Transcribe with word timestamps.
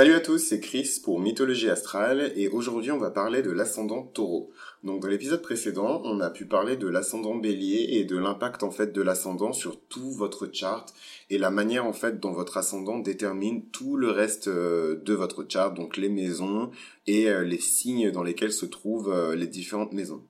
Salut 0.00 0.14
à 0.14 0.20
tous, 0.20 0.38
c'est 0.38 0.60
Chris 0.60 0.98
pour 1.04 1.20
Mythologie 1.20 1.68
Astrale 1.68 2.32
et 2.34 2.48
aujourd'hui 2.48 2.90
on 2.90 2.96
va 2.96 3.10
parler 3.10 3.42
de 3.42 3.50
l'ascendant 3.50 4.02
taureau. 4.02 4.50
Donc 4.82 5.02
dans 5.02 5.08
l'épisode 5.08 5.42
précédent, 5.42 6.00
on 6.06 6.20
a 6.20 6.30
pu 6.30 6.46
parler 6.46 6.78
de 6.78 6.88
l'ascendant 6.88 7.34
bélier 7.34 7.98
et 7.98 8.04
de 8.04 8.16
l'impact 8.16 8.62
en 8.62 8.70
fait 8.70 8.94
de 8.94 9.02
l'ascendant 9.02 9.52
sur 9.52 9.78
tout 9.78 10.10
votre 10.12 10.48
chart 10.50 10.86
et 11.28 11.36
la 11.36 11.50
manière 11.50 11.84
en 11.84 11.92
fait 11.92 12.18
dont 12.18 12.32
votre 12.32 12.56
ascendant 12.56 12.98
détermine 12.98 13.66
tout 13.72 13.98
le 13.98 14.10
reste 14.10 14.48
euh, 14.48 14.98
de 15.04 15.12
votre 15.12 15.44
chart, 15.46 15.74
donc 15.74 15.98
les 15.98 16.08
maisons 16.08 16.70
et 17.06 17.28
euh, 17.28 17.42
les 17.42 17.60
signes 17.60 18.10
dans 18.10 18.22
lesquels 18.22 18.54
se 18.54 18.64
trouvent 18.64 19.12
euh, 19.12 19.36
les 19.36 19.48
différentes 19.48 19.92
maisons. 19.92 20.22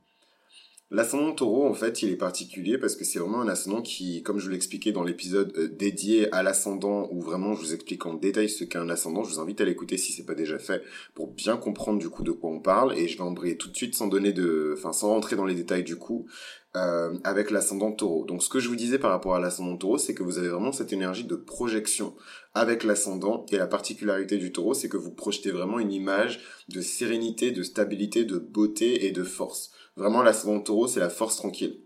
L'ascendant 0.93 1.32
taureau, 1.32 1.68
en 1.68 1.75
fait, 1.75 2.02
il 2.02 2.11
est 2.11 2.16
particulier 2.16 2.77
parce 2.77 2.96
que 2.96 3.04
c'est 3.04 3.20
vraiment 3.20 3.41
un 3.41 3.48
ascendant 3.48 3.80
qui, 3.80 4.25
comme 4.25 4.41
je 4.41 4.46
vous 4.46 4.50
l'expliquais 4.50 4.91
dans 4.91 5.05
l'épisode 5.05 5.52
euh, 5.56 5.68
dédié 5.68 6.32
à 6.32 6.43
l'ascendant, 6.43 7.09
où 7.12 7.20
vraiment 7.20 7.55
je 7.55 7.61
vous 7.61 7.74
explique 7.74 8.06
en 8.06 8.14
détail 8.14 8.48
ce 8.48 8.64
qu'est 8.64 8.79
un 8.79 8.91
ascendant, 8.91 9.23
je 9.23 9.32
vous 9.32 9.38
invite 9.38 9.61
à 9.61 9.64
l'écouter 9.64 9.96
si 9.96 10.12
c'est 10.12 10.24
pas 10.27 10.34
déjà 10.34 10.59
fait, 10.59 10.82
pour 11.14 11.29
bien 11.29 11.56
comprendre 11.56 12.01
du 12.01 12.09
coup 12.09 12.24
de 12.24 12.32
quoi 12.32 12.51
on 12.51 12.59
parle, 12.59 12.98
et 12.98 13.06
je 13.06 13.16
vais 13.16 13.23
embrayer 13.23 13.56
tout 13.56 13.68
de 13.68 13.77
suite 13.77 13.95
sans 13.95 14.09
donner 14.09 14.32
de, 14.32 14.74
enfin, 14.77 14.92
sans 14.92 15.10
rentrer 15.10 15.37
dans 15.37 15.46
les 15.46 15.55
détails 15.55 15.84
du 15.84 15.95
coup, 15.95 16.27
euh, 16.74 17.16
avec 17.23 17.52
l'ascendant 17.52 17.93
taureau. 17.93 18.24
Donc 18.24 18.43
ce 18.43 18.48
que 18.48 18.59
je 18.59 18.68
vous 18.68 18.74
disais 18.74 18.98
par 18.98 19.12
rapport 19.12 19.37
à 19.37 19.41
l'ascendant 19.41 19.77
taureau, 19.77 19.98
c'est 19.98 20.15
que 20.15 20.24
vous 20.24 20.38
avez 20.38 20.48
vraiment 20.48 20.73
cette 20.73 20.93
énergie 20.93 21.24
de 21.24 21.37
projection 21.37 22.16
avec 22.52 22.82
l'ascendant, 22.82 23.46
et 23.52 23.59
la 23.59 23.68
particularité 23.68 24.38
du 24.38 24.51
taureau, 24.51 24.74
c'est 24.74 24.88
que 24.88 24.96
vous 24.96 25.12
projetez 25.12 25.52
vraiment 25.52 25.79
une 25.79 25.93
image 25.93 26.41
de 26.68 26.80
sérénité, 26.80 27.52
de 27.52 27.62
stabilité, 27.62 28.24
de 28.24 28.38
beauté 28.38 29.07
et 29.07 29.12
de 29.12 29.23
force. 29.23 29.70
Vraiment, 30.00 30.22
l'ascendant 30.22 30.60
taureau, 30.60 30.88
c'est 30.88 30.98
la 30.98 31.10
force 31.10 31.36
tranquille. 31.36 31.82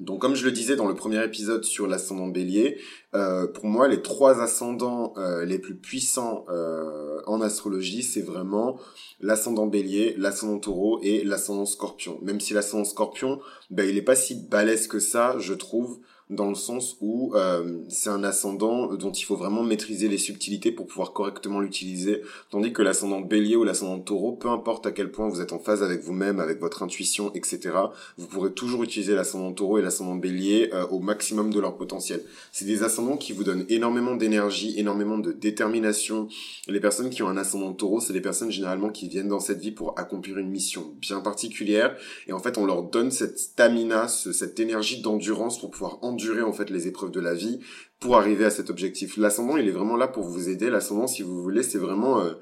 Donc 0.00 0.20
comme 0.20 0.34
je 0.34 0.44
le 0.44 0.50
disais 0.50 0.74
dans 0.74 0.88
le 0.88 0.94
premier 0.96 1.24
épisode 1.24 1.62
sur 1.62 1.86
l'ascendant 1.86 2.26
bélier, 2.26 2.80
euh, 3.14 3.46
pour 3.46 3.66
moi 3.66 3.86
les 3.86 4.02
trois 4.02 4.40
ascendants 4.40 5.12
euh, 5.16 5.44
les 5.44 5.60
plus 5.60 5.76
puissants 5.76 6.46
euh, 6.48 7.20
en 7.26 7.40
astrologie, 7.40 8.02
c'est 8.02 8.22
vraiment 8.22 8.78
l'ascendant 9.20 9.66
bélier, 9.66 10.14
l'ascendant 10.18 10.58
taureau 10.58 11.00
et 11.02 11.22
l'ascendant 11.22 11.64
scorpion. 11.64 12.18
Même 12.22 12.40
si 12.40 12.54
l'ascendant 12.54 12.84
scorpion, 12.84 13.40
ben, 13.70 13.88
il 13.88 13.96
est 13.96 14.02
pas 14.02 14.16
si 14.16 14.34
balèze 14.34 14.88
que 14.88 14.98
ça, 14.98 15.36
je 15.38 15.54
trouve, 15.54 16.00
dans 16.30 16.48
le 16.48 16.54
sens 16.54 16.96
où 17.00 17.32
euh, 17.34 17.78
c'est 17.88 18.10
un 18.10 18.22
ascendant 18.22 18.94
dont 18.94 19.12
il 19.12 19.22
faut 19.22 19.36
vraiment 19.36 19.62
maîtriser 19.62 20.08
les 20.08 20.18
subtilités 20.18 20.72
pour 20.72 20.86
pouvoir 20.86 21.12
correctement 21.12 21.60
l'utiliser, 21.60 22.22
tandis 22.50 22.72
que 22.72 22.82
l'ascendant 22.82 23.20
bélier 23.20 23.56
ou 23.56 23.64
l'ascendant 23.64 23.98
taureau, 23.98 24.32
peu 24.32 24.48
importe 24.48 24.86
à 24.86 24.92
quel 24.92 25.10
point 25.10 25.28
vous 25.28 25.40
êtes 25.40 25.52
en 25.52 25.58
phase 25.58 25.82
avec 25.82 26.02
vous-même, 26.02 26.38
avec 26.38 26.60
votre 26.60 26.82
intuition, 26.82 27.32
etc., 27.34 27.76
vous 28.18 28.26
pourrez 28.26 28.52
toujours 28.52 28.82
utiliser 28.82 29.14
l'ascendant 29.14 29.52
taureau 29.52 29.78
et 29.78 29.82
l'ascendant 29.82 30.16
bélier 30.16 30.70
euh, 30.74 30.86
au 30.88 31.00
maximum 31.00 31.52
de 31.52 31.60
leur 31.60 31.76
potentiel. 31.76 32.22
C'est 32.52 32.66
des 32.66 32.82
ascendants 32.82 33.16
qui 33.16 33.32
vous 33.32 33.44
donnent 33.44 33.64
énormément 33.70 34.14
d'énergie, 34.14 34.78
énormément 34.78 35.18
de 35.18 35.32
détermination. 35.32 36.28
Les 36.66 36.80
personnes 36.80 37.08
qui 37.08 37.22
ont 37.22 37.28
un 37.28 37.38
ascendant 37.38 37.72
taureau, 37.72 38.00
c'est 38.00 38.12
des 38.12 38.20
personnes 38.20 38.50
généralement 38.50 38.90
qui 38.90 39.08
viennent 39.08 39.28
dans 39.28 39.40
cette 39.40 39.60
vie 39.60 39.72
pour 39.72 39.98
accomplir 39.98 40.36
une 40.38 40.50
mission 40.50 40.92
bien 41.00 41.20
particulière, 41.20 41.96
et 42.26 42.32
en 42.32 42.38
fait 42.38 42.58
on 42.58 42.66
leur 42.66 42.82
donne 42.82 43.10
cette 43.10 43.38
stamina, 43.38 44.08
cette 44.08 44.60
énergie 44.60 45.00
d'endurance 45.00 45.58
pour 45.58 45.70
pouvoir 45.70 45.98
endurer 46.02 46.17
en 46.42 46.52
fait 46.52 46.70
les 46.70 46.86
épreuves 46.86 47.10
de 47.10 47.20
la 47.20 47.34
vie 47.34 47.60
pour 48.00 48.16
arriver 48.16 48.44
à 48.44 48.50
cet 48.50 48.70
objectif. 48.70 49.16
L'ascendant, 49.16 49.56
il 49.56 49.68
est 49.68 49.72
vraiment 49.72 49.96
là 49.96 50.08
pour 50.08 50.24
vous 50.24 50.48
aider. 50.48 50.70
L'ascendant, 50.70 51.06
si 51.06 51.22
vous 51.22 51.42
voulez, 51.42 51.62
c'est 51.62 51.78
vraiment 51.78 52.20
euh, 52.20 52.34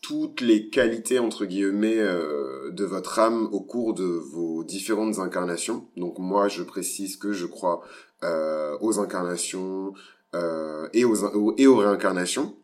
toutes 0.00 0.40
les 0.40 0.68
qualités 0.68 1.18
entre 1.18 1.44
guillemets 1.44 1.98
euh, 1.98 2.70
de 2.70 2.84
votre 2.84 3.18
âme 3.18 3.48
au 3.52 3.60
cours 3.60 3.94
de 3.94 4.04
vos 4.04 4.64
différentes 4.64 5.18
incarnations. 5.18 5.86
Donc 5.96 6.18
moi, 6.18 6.48
je 6.48 6.62
précise 6.62 7.16
que 7.16 7.32
je 7.32 7.46
crois 7.46 7.82
euh, 8.24 8.76
aux 8.80 8.98
incarnations 8.98 9.92
et 10.92 11.04
aux 11.04 11.76
réincarnations. 11.76 12.54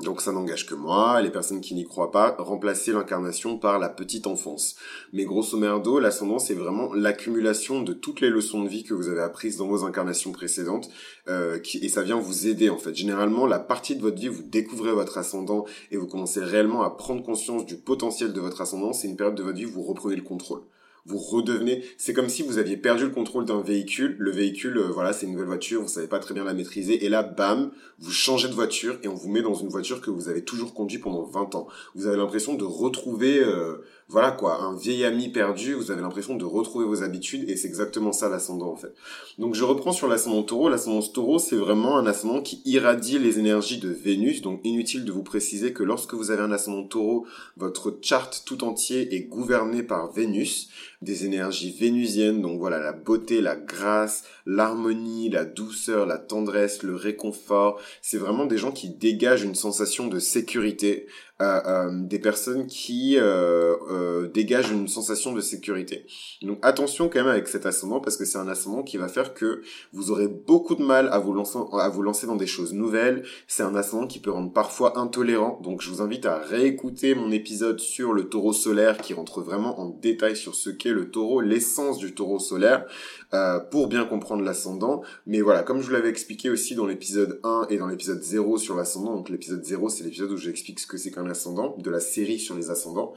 Donc 0.00 0.20
ça 0.20 0.30
n'engage 0.30 0.66
que 0.66 0.74
moi, 0.74 1.22
les 1.22 1.30
personnes 1.30 1.62
qui 1.62 1.74
n'y 1.74 1.84
croient 1.84 2.10
pas, 2.10 2.36
remplacer 2.38 2.92
l'incarnation 2.92 3.56
par 3.56 3.78
la 3.78 3.88
petite 3.88 4.26
enfance. 4.26 4.76
Mais 5.14 5.24
grosso 5.24 5.56
merdo, 5.56 5.98
l'ascendant, 5.98 6.38
c'est 6.38 6.54
vraiment 6.54 6.92
l'accumulation 6.92 7.82
de 7.82 7.94
toutes 7.94 8.20
les 8.20 8.28
leçons 8.28 8.62
de 8.62 8.68
vie 8.68 8.84
que 8.84 8.92
vous 8.92 9.08
avez 9.08 9.22
apprises 9.22 9.56
dans 9.56 9.66
vos 9.66 9.84
incarnations 9.84 10.32
précédentes, 10.32 10.90
euh, 11.28 11.58
qui, 11.58 11.78
et 11.78 11.88
ça 11.88 12.02
vient 12.02 12.20
vous 12.20 12.46
aider 12.46 12.68
en 12.68 12.76
fait. 12.76 12.94
Généralement, 12.94 13.46
la 13.46 13.58
partie 13.58 13.96
de 13.96 14.02
votre 14.02 14.18
vie, 14.18 14.28
vous 14.28 14.42
découvrez 14.42 14.92
votre 14.92 15.16
ascendant 15.16 15.64
et 15.90 15.96
vous 15.96 16.06
commencez 16.06 16.40
réellement 16.40 16.82
à 16.82 16.90
prendre 16.90 17.22
conscience 17.22 17.64
du 17.64 17.76
potentiel 17.76 18.34
de 18.34 18.40
votre 18.40 18.60
ascendant, 18.60 18.92
c'est 18.92 19.08
une 19.08 19.16
période 19.16 19.34
de 19.34 19.42
votre 19.42 19.56
vie 19.56 19.66
où 19.66 19.70
vous 19.70 19.82
reprenez 19.82 20.16
le 20.16 20.22
contrôle 20.22 20.60
vous 21.06 21.18
redevenez, 21.18 21.84
c'est 21.98 22.12
comme 22.12 22.28
si 22.28 22.42
vous 22.42 22.58
aviez 22.58 22.76
perdu 22.76 23.04
le 23.04 23.10
contrôle 23.10 23.44
d'un 23.44 23.60
véhicule, 23.60 24.16
le 24.18 24.30
véhicule, 24.32 24.76
euh, 24.78 24.90
voilà, 24.92 25.12
c'est 25.12 25.26
une 25.26 25.32
nouvelle 25.32 25.46
voiture, 25.46 25.82
vous 25.82 25.88
savez 25.88 26.08
pas 26.08 26.18
très 26.18 26.34
bien 26.34 26.44
la 26.44 26.52
maîtriser, 26.52 27.04
et 27.04 27.08
là, 27.08 27.22
bam, 27.22 27.70
vous 27.98 28.10
changez 28.10 28.48
de 28.48 28.54
voiture 28.54 28.98
et 29.02 29.08
on 29.08 29.14
vous 29.14 29.30
met 29.30 29.40
dans 29.40 29.54
une 29.54 29.68
voiture 29.68 30.00
que 30.00 30.10
vous 30.10 30.28
avez 30.28 30.44
toujours 30.44 30.74
conduit 30.74 30.98
pendant 30.98 31.22
20 31.22 31.54
ans. 31.54 31.66
Vous 31.94 32.06
avez 32.06 32.16
l'impression 32.16 32.54
de 32.54 32.64
retrouver, 32.64 33.38
euh, 33.38 33.78
voilà 34.08 34.32
quoi, 34.32 34.60
un 34.62 34.76
vieil 34.76 35.04
ami 35.04 35.30
perdu, 35.30 35.72
vous 35.72 35.90
avez 35.90 36.02
l'impression 36.02 36.36
de 36.36 36.44
retrouver 36.44 36.84
vos 36.84 37.02
habitudes 37.02 37.48
et 37.48 37.56
c'est 37.56 37.68
exactement 37.68 38.12
ça 38.12 38.28
l'ascendant 38.28 38.70
en 38.70 38.76
fait. 38.76 38.94
Donc 39.38 39.54
je 39.54 39.64
reprends 39.64 39.92
sur 39.92 40.08
l'ascendant 40.08 40.42
taureau, 40.42 40.68
l'ascendant 40.68 41.00
taureau 41.00 41.38
c'est 41.38 41.56
vraiment 41.56 41.96
un 41.96 42.06
ascendant 42.06 42.42
qui 42.42 42.60
irradie 42.66 43.18
les 43.18 43.38
énergies 43.38 43.78
de 43.78 43.88
Vénus, 43.88 44.42
donc 44.42 44.60
inutile 44.64 45.04
de 45.04 45.12
vous 45.12 45.22
préciser 45.22 45.72
que 45.72 45.82
lorsque 45.82 46.14
vous 46.14 46.30
avez 46.30 46.42
un 46.42 46.52
ascendant 46.52 46.84
taureau, 46.84 47.26
votre 47.56 47.96
charte 48.02 48.42
tout 48.44 48.62
entier 48.64 49.14
est 49.14 49.22
gouverné 49.22 49.82
par 49.82 50.12
Vénus, 50.12 50.68
des 51.02 51.24
énergies 51.24 51.72
vénusiennes, 51.78 52.42
donc 52.42 52.58
voilà 52.58 52.78
la 52.78 52.92
beauté, 52.92 53.40
la 53.40 53.56
grâce, 53.56 54.24
l'harmonie, 54.46 55.30
la 55.30 55.44
douceur, 55.44 56.06
la 56.06 56.18
tendresse, 56.18 56.82
le 56.82 56.94
réconfort, 56.94 57.80
c'est 58.02 58.18
vraiment 58.18 58.46
des 58.46 58.58
gens 58.58 58.72
qui 58.72 58.90
dégagent 58.90 59.44
une 59.44 59.54
sensation 59.54 60.08
de 60.08 60.18
sécurité, 60.18 61.06
euh, 61.42 61.60
euh, 61.66 61.90
des 61.92 62.18
personnes 62.18 62.66
qui 62.66 63.16
euh, 63.18 64.26
dégagent 64.28 64.70
une 64.70 64.88
sensation 64.88 65.34
de 65.34 65.42
sécurité. 65.42 66.06
Donc 66.40 66.58
attention 66.62 67.10
quand 67.10 67.18
même 67.18 67.28
avec 67.28 67.46
cet 67.48 67.66
ascendant 67.66 68.00
parce 68.00 68.16
que 68.16 68.24
c'est 68.24 68.38
un 68.38 68.48
ascendant 68.48 68.82
qui 68.82 68.96
va 68.96 69.08
faire 69.08 69.34
que 69.34 69.60
vous 69.92 70.10
aurez 70.10 70.28
beaucoup 70.28 70.76
de 70.76 70.82
mal 70.82 71.10
à 71.12 71.18
vous 71.18 71.34
lancer, 71.34 71.58
à 71.78 71.90
vous 71.90 72.00
lancer 72.00 72.26
dans 72.26 72.36
des 72.36 72.46
choses 72.46 72.72
nouvelles. 72.72 73.22
C'est 73.48 73.62
un 73.62 73.74
ascendant 73.74 74.06
qui 74.06 74.18
peut 74.18 74.30
rendre 74.30 74.50
parfois 74.50 74.98
intolérant. 74.98 75.60
Donc 75.62 75.82
je 75.82 75.90
vous 75.90 76.00
invite 76.00 76.24
à 76.24 76.38
réécouter 76.38 77.14
mon 77.14 77.30
épisode 77.30 77.80
sur 77.80 78.14
le 78.14 78.30
taureau 78.30 78.54
solaire 78.54 78.96
qui 78.96 79.12
rentre 79.12 79.42
vraiment 79.42 79.78
en 79.78 79.90
détail 79.90 80.36
sur 80.36 80.54
ce 80.54 80.70
le 80.92 81.10
taureau, 81.10 81.40
l'essence 81.40 81.98
du 81.98 82.14
taureau 82.14 82.38
solaire. 82.38 82.86
Euh, 83.34 83.58
pour 83.58 83.88
bien 83.88 84.04
comprendre 84.04 84.44
l'ascendant. 84.44 85.02
Mais 85.26 85.40
voilà, 85.40 85.64
comme 85.64 85.80
je 85.80 85.86
vous 85.86 85.92
l'avais 85.92 86.08
expliqué 86.08 86.48
aussi 86.48 86.76
dans 86.76 86.86
l'épisode 86.86 87.40
1 87.42 87.66
et 87.70 87.76
dans 87.76 87.88
l'épisode 87.88 88.22
0 88.22 88.56
sur 88.56 88.76
l'ascendant, 88.76 89.16
donc 89.16 89.30
l'épisode 89.30 89.64
0 89.64 89.88
c'est 89.88 90.04
l'épisode 90.04 90.30
où 90.30 90.36
j'explique 90.36 90.78
ce 90.78 90.86
que 90.86 90.96
c'est 90.96 91.10
qu'un 91.10 91.28
ascendant, 91.28 91.74
de 91.76 91.90
la 91.90 91.98
série 91.98 92.38
sur 92.38 92.54
les 92.54 92.70
ascendants. 92.70 93.14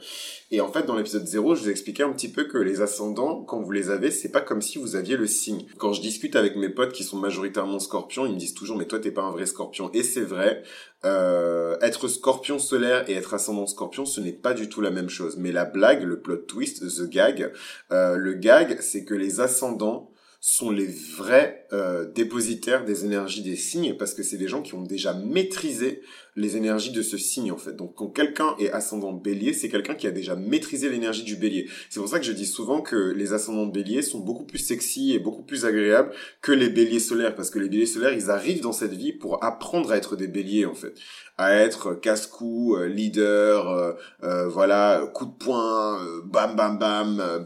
Et 0.50 0.60
en 0.60 0.70
fait, 0.70 0.84
dans 0.84 0.96
l'épisode 0.96 1.26
0, 1.26 1.54
je 1.54 1.62
vous 1.62 1.70
expliquais 1.70 2.02
un 2.02 2.12
petit 2.12 2.28
peu 2.28 2.44
que 2.44 2.58
les 2.58 2.80
ascendants, 2.80 3.42
quand 3.42 3.60
vous 3.60 3.70
les 3.70 3.90
avez, 3.90 4.10
c'est 4.10 4.32
pas 4.32 4.40
comme 4.40 4.62
si 4.62 4.78
vous 4.78 4.96
aviez 4.96 5.16
le 5.16 5.28
signe. 5.28 5.64
Quand 5.78 5.92
je 5.92 6.02
discute 6.02 6.34
avec 6.34 6.56
mes 6.56 6.70
potes 6.70 6.92
qui 6.92 7.04
sont 7.04 7.16
majoritairement 7.16 7.78
scorpions, 7.78 8.26
ils 8.26 8.34
me 8.34 8.38
disent 8.38 8.54
toujours 8.54 8.76
mais 8.76 8.86
toi 8.86 8.98
t'es 8.98 9.12
pas 9.12 9.22
un 9.22 9.30
vrai 9.30 9.46
scorpion. 9.46 9.90
Et 9.94 10.02
c'est 10.02 10.22
vrai, 10.22 10.64
euh, 11.04 11.78
être 11.80 12.08
scorpion 12.08 12.58
solaire 12.58 13.08
et 13.08 13.14
être 13.14 13.32
ascendant 13.32 13.66
scorpion, 13.66 14.04
ce 14.04 14.20
n'est 14.20 14.32
pas 14.32 14.54
du 14.54 14.68
tout 14.68 14.80
la 14.80 14.90
même 14.90 15.08
chose. 15.08 15.36
Mais 15.38 15.52
la 15.52 15.64
blague, 15.64 16.02
le 16.02 16.20
plot 16.20 16.38
twist, 16.48 16.84
the 16.84 17.08
gag, 17.08 17.52
euh, 17.92 18.16
le 18.16 18.34
gag, 18.34 18.80
c'est 18.80 19.04
que 19.04 19.14
les 19.14 19.40
ascendants 19.40 20.09
sont 20.42 20.70
les 20.70 20.86
vrais 20.86 21.66
euh, 21.74 22.10
dépositaires 22.10 22.86
des 22.86 23.04
énergies 23.04 23.42
des 23.42 23.56
signes 23.56 23.94
parce 23.98 24.14
que 24.14 24.22
c'est 24.22 24.38
des 24.38 24.48
gens 24.48 24.62
qui 24.62 24.74
ont 24.74 24.82
déjà 24.82 25.12
maîtrisé 25.12 26.00
les 26.34 26.56
énergies 26.56 26.92
de 26.92 27.02
ce 27.02 27.18
signe 27.18 27.52
en 27.52 27.58
fait. 27.58 27.76
Donc 27.76 27.94
quand 27.96 28.08
quelqu'un 28.08 28.54
est 28.58 28.70
ascendant 28.70 29.12
bélier, 29.12 29.52
c'est 29.52 29.68
quelqu'un 29.68 29.94
qui 29.94 30.06
a 30.06 30.10
déjà 30.10 30.36
maîtrisé 30.36 30.88
l'énergie 30.88 31.24
du 31.24 31.36
bélier. 31.36 31.68
C'est 31.90 32.00
pour 32.00 32.08
ça 32.08 32.18
que 32.18 32.24
je 32.24 32.32
dis 32.32 32.46
souvent 32.46 32.80
que 32.80 33.12
les 33.12 33.34
ascendants 33.34 33.66
bélier 33.66 34.00
sont 34.00 34.20
beaucoup 34.20 34.44
plus 34.44 34.58
sexy 34.58 35.12
et 35.12 35.18
beaucoup 35.18 35.42
plus 35.42 35.66
agréables 35.66 36.10
que 36.40 36.52
les 36.52 36.70
béliers 36.70 37.00
solaires 37.00 37.34
parce 37.34 37.50
que 37.50 37.58
les 37.58 37.68
béliers 37.68 37.84
solaires, 37.84 38.14
ils 38.14 38.30
arrivent 38.30 38.62
dans 38.62 38.72
cette 38.72 38.94
vie 38.94 39.12
pour 39.12 39.44
apprendre 39.44 39.92
à 39.92 39.98
être 39.98 40.16
des 40.16 40.28
béliers 40.28 40.64
en 40.64 40.74
fait, 40.74 40.94
à 41.36 41.54
être 41.54 41.92
casse-cou, 41.92 42.76
euh, 42.76 42.86
leader, 42.86 43.68
euh, 43.68 43.92
euh, 44.22 44.48
voilà, 44.48 45.02
coup 45.12 45.26
de 45.26 45.44
poing, 45.44 46.00
bam 46.24 46.56
bam 46.56 46.78
bam, 46.78 47.44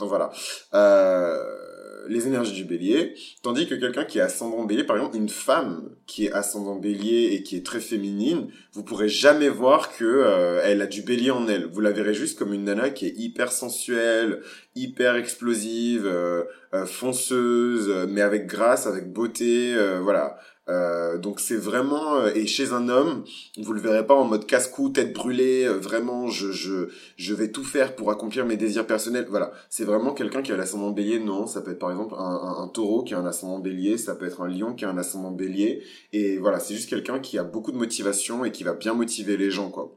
voilà. 0.00 0.30
Euh, 0.74 1.62
les 2.08 2.26
énergies 2.26 2.54
du 2.54 2.64
bélier, 2.64 3.14
tandis 3.42 3.66
que 3.66 3.74
quelqu'un 3.74 4.04
qui 4.04 4.18
est 4.18 4.22
ascendant 4.22 4.64
bélier, 4.64 4.84
par 4.84 4.96
exemple 4.96 5.16
une 5.16 5.28
femme 5.28 5.90
qui 6.06 6.26
est 6.26 6.32
ascendant 6.32 6.76
bélier 6.76 7.30
et 7.32 7.42
qui 7.42 7.56
est 7.56 7.64
très 7.64 7.80
féminine, 7.80 8.48
vous 8.72 8.82
pourrez 8.82 9.08
jamais 9.08 9.48
voir 9.48 9.96
que 9.96 10.04
euh, 10.04 10.60
elle 10.64 10.82
a 10.82 10.86
du 10.86 11.02
bélier 11.02 11.30
en 11.30 11.48
elle. 11.48 11.66
Vous 11.66 11.80
la 11.80 11.92
verrez 11.92 12.14
juste 12.14 12.38
comme 12.38 12.52
une 12.52 12.64
nana 12.64 12.90
qui 12.90 13.06
est 13.06 13.14
hyper 13.16 13.52
sensuelle, 13.52 14.40
hyper 14.74 15.16
explosive, 15.16 16.06
euh, 16.06 16.44
euh, 16.74 16.86
fonceuse, 16.86 18.08
mais 18.08 18.22
avec 18.22 18.46
grâce, 18.46 18.86
avec 18.86 19.12
beauté, 19.12 19.74
voilà. 20.02 20.38
Euh, 20.68 21.18
donc 21.18 21.40
c'est 21.40 21.56
vraiment 21.56 22.18
euh, 22.18 22.30
et 22.36 22.46
chez 22.46 22.72
un 22.72 22.88
homme, 22.88 23.24
vous 23.58 23.72
le 23.72 23.80
verrez 23.80 24.06
pas 24.06 24.14
en 24.14 24.24
mode 24.24 24.46
casse-cou, 24.46 24.90
tête 24.90 25.12
brûlée, 25.12 25.64
euh, 25.64 25.72
vraiment 25.72 26.28
je 26.28 26.52
je 26.52 26.88
je 27.16 27.34
vais 27.34 27.50
tout 27.50 27.64
faire 27.64 27.96
pour 27.96 28.12
accomplir 28.12 28.46
mes 28.46 28.56
désirs 28.56 28.86
personnels. 28.86 29.26
Voilà, 29.28 29.52
c'est 29.70 29.84
vraiment 29.84 30.14
quelqu'un 30.14 30.40
qui 30.40 30.52
a 30.52 30.56
l'ascendant 30.56 30.90
bélier. 30.90 31.18
Non, 31.18 31.48
ça 31.48 31.62
peut 31.62 31.72
être 31.72 31.80
par 31.80 31.90
exemple 31.90 32.14
un, 32.16 32.62
un, 32.62 32.68
taureau 32.68 33.02
qui 33.02 33.12
a 33.12 33.18
un 33.18 33.26
ascendant 33.26 33.58
bélier, 33.58 33.98
ça 33.98 34.14
peut 34.14 34.24
être 34.24 34.40
un 34.40 34.48
lion 34.48 34.74
qui 34.74 34.84
a 34.84 34.90
un 34.90 34.98
ascendant 34.98 35.32
bélier 35.32 35.82
et 36.12 36.38
voilà, 36.38 36.60
c'est 36.60 36.74
juste 36.74 36.88
quelqu'un 36.88 37.18
qui 37.18 37.38
a 37.38 37.44
beaucoup 37.44 37.72
de 37.72 37.76
motivation 37.76 38.44
et 38.44 38.52
qui 38.52 38.62
va 38.62 38.74
bien 38.74 38.94
motiver 38.94 39.36
les 39.36 39.50
gens 39.50 39.68
quoi. 39.68 39.92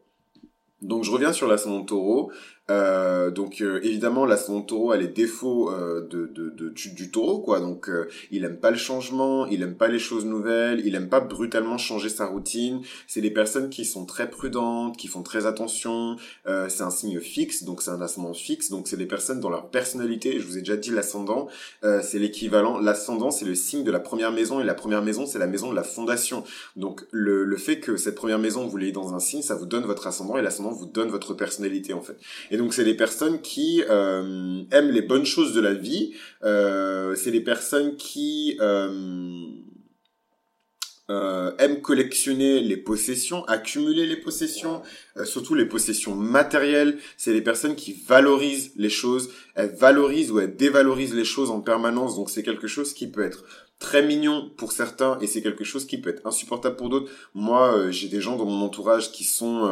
Donc 0.82 1.04
je 1.04 1.12
reviens 1.12 1.34
sur 1.34 1.48
l'ascendant 1.48 1.84
taureau. 1.84 2.32
Euh, 2.72 3.30
donc 3.30 3.62
euh, 3.62 3.80
évidemment 3.84 4.26
l'ascendant 4.26 4.62
taureau 4.62 4.92
a 4.92 4.98
les 4.98 5.08
défauts 5.08 5.72
euh, 5.72 6.02
de, 6.10 6.26
de, 6.26 6.50
de, 6.50 6.70
du, 6.70 7.12
taureau 7.12 7.40
quoi. 7.40 7.60
Donc 7.60 7.90
euh, 7.90 8.08
il 8.32 8.44
aime 8.44 8.58
pas 8.58 8.72
le 8.72 8.78
changement 8.78 9.46
il 9.46 9.62
aime 9.62 9.76
pas 9.76 9.88
les 9.88 10.00
choses 10.00 10.26
nouvelles 10.26 10.82
il 10.84 10.96
aime 10.96 11.08
pas 11.08 11.20
brutalement 11.20 11.78
changer 11.78 12.10
sa 12.10 12.26
routine. 12.26 12.82
C'est 13.06 13.22
des 13.22 13.30
personnes 13.30 13.70
qui 13.70 13.86
sont 13.86 14.06
très 14.08 14.32
prudentes 14.32 14.98
qui 14.98 15.08
font 15.08 15.22
très 15.22 15.46
attention. 15.46 16.16
Euh, 16.48 16.68
c'est 16.68 16.82
un 16.82 16.90
signe 16.90 17.20
fixe 17.20 17.64
donc 17.66 17.84
c'est 17.84 17.92
un 17.92 18.02
ascendant 18.02 18.34
fixe. 18.34 18.72
Donc 18.72 18.88
c'est 18.88 18.98
des 18.98 19.06
personnes 19.06 19.40
dans 19.40 19.52
leur 19.52 19.70
personnalité 19.70 20.40
je 20.40 20.48
vous 20.48 20.58
ai 20.58 20.62
déjà 20.62 20.78
dit 20.78 20.90
l'ascendant 20.90 21.48
c'est 22.02 22.18
l'équivalent 22.18 22.80
l'ascendant 22.80 23.30
c'est 23.30 23.46
le 23.46 23.54
signe 23.54 23.84
de 23.84 23.92
la 23.92 24.00
première 24.00 24.32
maison 24.32 24.60
et 24.60 24.64
la 24.64 24.74
première 24.74 25.04
maison 25.04 25.28
c'est 25.28 25.40
la 25.40 25.48
maison 25.48 25.70
de 25.70 25.76
la 25.76 25.84
fondation. 25.84 26.44
Donc 26.76 27.06
le, 27.12 27.44
le 27.44 27.58
fait 27.58 27.80
que 27.80 27.96
cette 27.96 28.16
première 28.16 28.40
maison 28.40 28.66
vous 28.66 28.78
l'ayez 28.78 28.92
dans 28.92 29.14
un 29.14 29.20
signe 29.20 29.44
ça 29.44 29.54
vous 29.54 29.68
donne 29.68 29.84
votre 29.84 30.08
ascendant 30.08 30.38
et 30.38 30.42
l'ascendant 30.42 30.72
vous 30.72 30.88
donne 30.88 31.10
votre 31.10 31.36
personnalité 31.36 31.94
en 31.94 32.02
fait 32.02 32.18
donc 32.58 32.74
c'est 32.74 32.84
des 32.84 32.96
personnes 32.96 33.42
qui 33.42 33.84
euh, 33.90 34.64
aiment 34.72 34.92
les 34.92 35.02
bonnes 35.02 35.26
choses 35.26 35.54
de 35.54 35.62
la 35.62 35.74
vie. 35.74 36.14
Euh, 36.44 37.16
c'est 37.16 37.32
des 37.32 37.42
personnes 37.42 37.96
qui 37.98 38.58
euh, 38.62 38.90
euh, 41.12 41.52
aiment 41.60 41.82
collectionner 41.82 42.62
les 42.62 42.78
possessions, 42.78 43.46
accumuler 43.46 44.08
les 44.08 44.16
possessions, 44.16 44.82
euh, 45.18 45.26
surtout 45.26 45.54
les 45.54 45.68
possessions 45.68 46.16
matérielles. 46.16 46.98
C'est 47.16 47.32
des 47.32 47.44
personnes 47.44 47.76
qui 47.76 47.94
valorisent 47.94 48.72
les 48.76 48.90
choses. 48.90 49.30
Elles 49.54 49.76
valorisent 49.76 50.32
ou 50.32 50.40
elles 50.40 50.56
dévalorisent 50.56 51.14
les 51.14 51.24
choses 51.24 51.52
en 51.52 51.62
permanence. 51.62 52.16
Donc 52.16 52.32
c'est 52.32 52.42
quelque 52.42 52.66
chose 52.66 52.94
qui 52.94 53.08
peut 53.08 53.24
être 53.24 53.44
très 53.78 54.04
mignon 54.04 54.50
pour 54.58 54.72
certains 54.72 55.20
et 55.20 55.28
c'est 55.28 55.44
quelque 55.44 55.64
chose 55.64 55.86
qui 55.86 56.00
peut 56.00 56.10
être 56.10 56.26
insupportable 56.26 56.76
pour 56.76 56.90
d'autres. 56.90 57.12
Moi, 57.36 57.92
j'ai 57.92 58.08
des 58.08 58.22
gens 58.22 58.36
dans 58.36 58.46
mon 58.46 58.66
entourage 58.66 59.12
qui 59.12 59.26
sont 59.26 59.70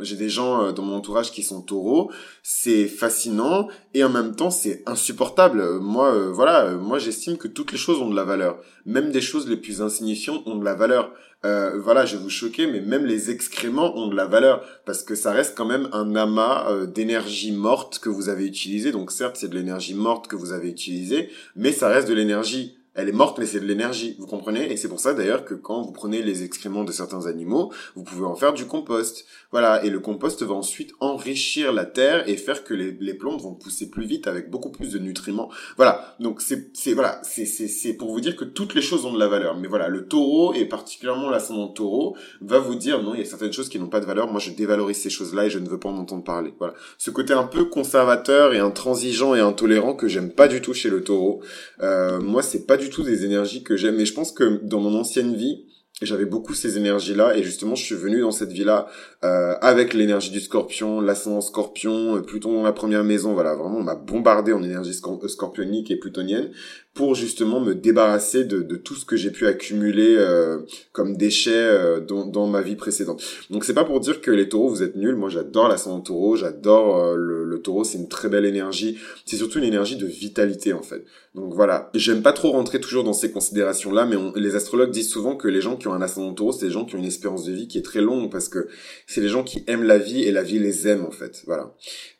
j'ai 0.00 0.16
des 0.16 0.28
gens 0.28 0.62
euh, 0.62 0.72
dans 0.72 0.82
mon 0.82 0.96
entourage 0.96 1.32
qui 1.32 1.42
sont 1.42 1.62
taureaux, 1.62 2.10
c'est 2.42 2.86
fascinant 2.86 3.68
et 3.94 4.04
en 4.04 4.08
même 4.08 4.34
temps 4.34 4.50
c'est 4.50 4.82
insupportable. 4.86 5.78
Moi, 5.80 6.12
euh, 6.14 6.30
voilà, 6.32 6.66
euh, 6.66 6.78
moi 6.78 6.98
j'estime 6.98 7.36
que 7.36 7.48
toutes 7.48 7.72
les 7.72 7.78
choses 7.78 8.00
ont 8.00 8.10
de 8.10 8.16
la 8.16 8.24
valeur, 8.24 8.58
même 8.84 9.10
des 9.10 9.20
choses 9.20 9.48
les 9.48 9.56
plus 9.56 9.82
insignifiantes 9.82 10.46
ont 10.46 10.56
de 10.56 10.64
la 10.64 10.74
valeur. 10.74 11.12
Euh, 11.44 11.78
voilà, 11.78 12.06
je 12.06 12.16
vais 12.16 12.22
vous 12.22 12.30
choquer, 12.30 12.66
mais 12.66 12.80
même 12.80 13.04
les 13.04 13.30
excréments 13.30 13.96
ont 13.96 14.08
de 14.08 14.16
la 14.16 14.26
valeur 14.26 14.62
parce 14.84 15.02
que 15.02 15.14
ça 15.14 15.32
reste 15.32 15.56
quand 15.56 15.66
même 15.66 15.88
un 15.92 16.16
amas 16.16 16.86
d'énergie 16.86 17.52
morte 17.52 17.98
que 17.98 18.08
vous 18.08 18.28
avez 18.28 18.46
utilisé. 18.46 18.90
Donc 18.90 19.12
certes, 19.12 19.36
c'est 19.36 19.48
de 19.48 19.54
l'énergie 19.54 19.94
morte 19.94 20.26
que 20.28 20.34
vous 20.36 20.52
avez 20.52 20.68
utilisée, 20.68 21.30
mais 21.54 21.72
ça 21.72 21.88
reste 21.88 22.08
de 22.08 22.14
l'énergie 22.14 22.75
elle 22.96 23.08
est 23.08 23.12
morte, 23.12 23.38
mais 23.38 23.46
c'est 23.46 23.60
de 23.60 23.66
l'énergie, 23.66 24.16
vous 24.18 24.26
comprenez? 24.26 24.72
Et 24.72 24.76
c'est 24.76 24.88
pour 24.88 25.00
ça 25.00 25.14
d'ailleurs 25.14 25.44
que 25.44 25.54
quand 25.54 25.82
vous 25.82 25.92
prenez 25.92 26.22
les 26.22 26.42
excréments 26.42 26.84
de 26.84 26.92
certains 26.92 27.26
animaux, 27.26 27.72
vous 27.94 28.02
pouvez 28.02 28.24
en 28.24 28.34
faire 28.34 28.52
du 28.52 28.66
compost. 28.66 29.26
Voilà, 29.52 29.84
et 29.84 29.90
le 29.90 30.00
compost 30.00 30.42
va 30.42 30.54
ensuite 30.54 30.92
enrichir 31.00 31.72
la 31.72 31.84
terre 31.84 32.28
et 32.28 32.36
faire 32.36 32.64
que 32.64 32.74
les, 32.74 32.96
les 33.00 33.14
plantes 33.14 33.40
vont 33.40 33.54
pousser 33.54 33.90
plus 33.90 34.06
vite 34.06 34.26
avec 34.26 34.50
beaucoup 34.50 34.70
plus 34.70 34.90
de 34.92 34.98
nutriments. 34.98 35.50
Voilà, 35.76 36.16
donc 36.20 36.40
c'est 36.40 36.92
voilà, 36.94 37.20
c'est 37.22 37.92
pour 37.94 38.10
vous 38.12 38.20
dire 38.20 38.36
que 38.36 38.44
toutes 38.44 38.74
les 38.74 38.82
choses 38.82 39.04
ont 39.04 39.12
de 39.12 39.18
la 39.18 39.28
valeur. 39.28 39.56
Mais 39.56 39.68
voilà, 39.68 39.88
le 39.88 40.06
taureau 40.06 40.54
et 40.54 40.64
particulièrement 40.64 41.30
l'ascendant 41.30 41.68
taureau 41.68 42.16
va 42.40 42.58
vous 42.58 42.74
dire 42.74 43.02
non, 43.02 43.14
il 43.14 43.20
y 43.20 43.22
a 43.22 43.26
certaines 43.26 43.52
choses 43.52 43.68
qui 43.68 43.78
n'ont 43.78 43.88
pas 43.88 44.00
de 44.00 44.06
valeur. 44.06 44.30
Moi, 44.30 44.40
je 44.40 44.50
dévalorise 44.50 44.96
ces 44.96 45.10
choses-là 45.10 45.46
et 45.46 45.50
je 45.50 45.58
ne 45.58 45.68
veux 45.68 45.78
pas 45.78 45.88
en 45.88 45.98
entendre 45.98 46.24
parler. 46.24 46.54
Voilà, 46.58 46.74
ce 46.98 47.10
côté 47.10 47.32
un 47.32 47.44
peu 47.44 47.66
conservateur 47.66 48.54
et 48.54 48.58
intransigeant 48.58 49.34
et 49.34 49.40
intolérant 49.40 49.94
que 49.94 50.08
j'aime 50.08 50.30
pas 50.30 50.48
du 50.48 50.60
tout 50.60 50.74
chez 50.74 50.88
le 50.88 51.04
taureau. 51.04 51.42
Euh, 51.82 52.20
moi, 52.20 52.42
c'est 52.42 52.66
pas 52.66 52.76
du 52.76 52.85
tout 52.90 53.02
des 53.02 53.24
énergies 53.24 53.62
que 53.62 53.76
j'aime. 53.76 54.00
Et 54.00 54.06
je 54.06 54.14
pense 54.14 54.32
que 54.32 54.60
dans 54.62 54.80
mon 54.80 54.98
ancienne 54.98 55.34
vie, 55.34 55.66
j'avais 56.02 56.26
beaucoup 56.26 56.52
ces 56.52 56.76
énergies-là 56.76 57.36
et 57.36 57.42
justement 57.42 57.74
je 57.74 57.82
suis 57.82 57.94
venu 57.94 58.20
dans 58.20 58.30
cette 58.30 58.52
vie-là 58.52 58.86
euh, 59.24 59.54
avec 59.62 59.94
l'énergie 59.94 60.30
du 60.30 60.40
scorpion, 60.40 61.00
l'ascendant 61.00 61.40
scorpion, 61.40 62.16
euh, 62.16 62.20
Pluton 62.20 62.52
dans 62.52 62.62
la 62.62 62.72
première 62.72 63.02
maison, 63.02 63.32
voilà, 63.32 63.54
vraiment 63.54 63.78
on 63.78 63.82
m'a 63.82 63.94
bombardé 63.94 64.52
en 64.52 64.62
énergie 64.62 64.90
euh, 64.90 65.28
scorpionique 65.28 65.90
et 65.90 65.96
plutonienne 65.96 66.50
pour 66.96 67.14
justement 67.14 67.60
me 67.60 67.74
débarrasser 67.74 68.44
de, 68.44 68.62
de 68.62 68.74
tout 68.74 68.94
ce 68.94 69.04
que 69.04 69.16
j'ai 69.16 69.30
pu 69.30 69.46
accumuler 69.46 70.16
euh, 70.16 70.60
comme 70.92 71.16
déchets 71.16 71.52
euh, 71.54 72.00
dans, 72.00 72.24
dans, 72.24 72.46
ma 72.46 72.62
vie 72.62 72.74
précédente. 72.74 73.22
Donc 73.50 73.66
c'est 73.66 73.74
pas 73.74 73.84
pour 73.84 74.00
dire 74.00 74.22
que 74.22 74.30
les 74.30 74.48
taureaux 74.48 74.70
vous 74.70 74.82
êtes 74.82 74.96
nuls, 74.96 75.14
moi 75.14 75.28
j'adore 75.28 75.68
l'ascendant 75.68 76.00
taureau, 76.00 76.36
j'adore 76.36 76.96
euh, 76.96 77.14
le, 77.14 77.44
le, 77.44 77.58
taureau, 77.60 77.84
c'est 77.84 77.98
une 77.98 78.08
très 78.08 78.30
belle 78.30 78.46
énergie, 78.46 78.98
c'est 79.26 79.36
surtout 79.36 79.58
une 79.58 79.64
énergie 79.64 79.96
de 79.96 80.06
vitalité 80.06 80.72
en 80.72 80.82
fait. 80.82 81.04
Donc 81.34 81.52
voilà, 81.52 81.90
j'aime 81.92 82.22
pas 82.22 82.32
trop 82.32 82.52
rentrer 82.52 82.80
toujours 82.80 83.04
dans 83.04 83.12
ces 83.12 83.30
considérations-là, 83.30 84.06
mais 84.06 84.16
les 84.36 84.56
astrologues 84.56 84.90
disent 84.90 85.10
souvent 85.10 85.36
que 85.36 85.48
les 85.48 85.60
gens 85.60 85.76
qui 85.76 85.86
ont 85.88 85.92
un 85.92 86.00
ascendant 86.00 86.32
taureau, 86.32 86.52
c'est 86.52 86.64
des 86.64 86.72
gens 86.72 86.86
qui 86.86 86.94
ont 86.94 86.98
une 86.98 87.04
espérance 87.04 87.44
de 87.44 87.52
vie 87.52 87.68
qui 87.68 87.76
est 87.76 87.82
très 87.82 88.00
longue 88.00 88.32
parce 88.32 88.48
que 88.48 88.68
c'est 89.06 89.20
des 89.20 89.28
gens 89.28 89.44
qui 89.44 89.62
aiment 89.66 89.84
la 89.84 89.98
vie 89.98 90.22
et 90.22 90.32
la 90.32 90.42
vie 90.42 90.58
les 90.58 90.88
aime 90.88 91.04
en 91.04 91.10
fait. 91.10 91.42
Voilà. 91.44 91.74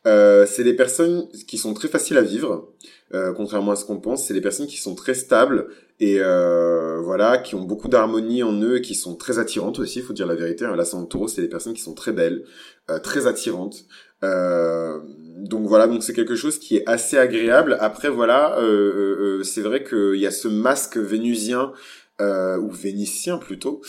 Euh, 0.05 0.45
c'est 0.47 0.63
des 0.63 0.75
personnes 0.75 1.27
qui 1.47 1.57
sont 1.57 1.73
très 1.73 1.87
faciles 1.87 2.17
à 2.17 2.21
vivre. 2.21 2.71
Euh, 3.13 3.33
contrairement 3.33 3.71
à 3.71 3.75
ce 3.75 3.85
qu'on 3.85 3.99
pense, 3.99 4.25
c'est 4.25 4.33
des 4.33 4.41
personnes 4.41 4.67
qui 4.67 4.77
sont 4.77 4.95
très 4.95 5.13
stables 5.13 5.69
et 5.99 6.17
euh, 6.19 6.99
voilà, 7.01 7.39
qui 7.39 7.55
ont 7.55 7.63
beaucoup 7.63 7.87
d'harmonie 7.87 8.43
en 8.43 8.53
eux, 8.61 8.79
qui 8.79 8.93
sont 8.93 9.15
très 9.15 9.39
attirantes 9.39 9.79
aussi, 9.79 9.99
il 9.99 10.05
faut 10.05 10.13
dire 10.13 10.27
la 10.27 10.35
vérité. 10.35 10.65
Hein. 10.65 10.75
L'ascendant 10.75 11.05
taureau, 11.05 11.27
c'est 11.27 11.41
des 11.41 11.47
personnes 11.47 11.73
qui 11.73 11.81
sont 11.81 11.95
très 11.95 12.11
belles, 12.11 12.43
euh, 12.91 12.99
très 12.99 13.25
attirantes. 13.25 13.85
Euh, 14.23 14.99
donc 15.37 15.65
voilà, 15.67 15.87
donc 15.87 16.03
c'est 16.03 16.13
quelque 16.13 16.35
chose 16.35 16.59
qui 16.59 16.77
est 16.77 16.87
assez 16.87 17.17
agréable. 17.17 17.77
Après 17.79 18.09
voilà, 18.09 18.59
euh, 18.59 19.41
c'est 19.43 19.61
vrai 19.61 19.83
qu'il 19.83 20.19
y 20.19 20.27
a 20.27 20.31
ce 20.31 20.47
masque 20.47 20.97
vénusien 20.97 21.71
ou 22.19 22.71
vénitien 22.71 23.37
plutôt, 23.37 23.81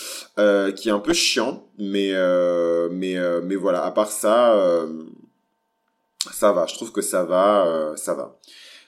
qui 0.75 0.89
est 0.89 0.91
un 0.91 0.99
peu 0.99 1.13
chiant, 1.13 1.67
mais 1.79 2.11
mais 2.91 3.17
mais 3.43 3.55
voilà. 3.55 3.83
À 3.83 3.91
part 3.91 4.11
ça, 4.11 4.85
ça 6.31 6.51
va. 6.51 6.67
Je 6.67 6.75
trouve 6.75 6.91
que 6.91 7.01
ça 7.01 7.23
va, 7.23 7.93
ça 7.95 8.13
va. 8.13 8.39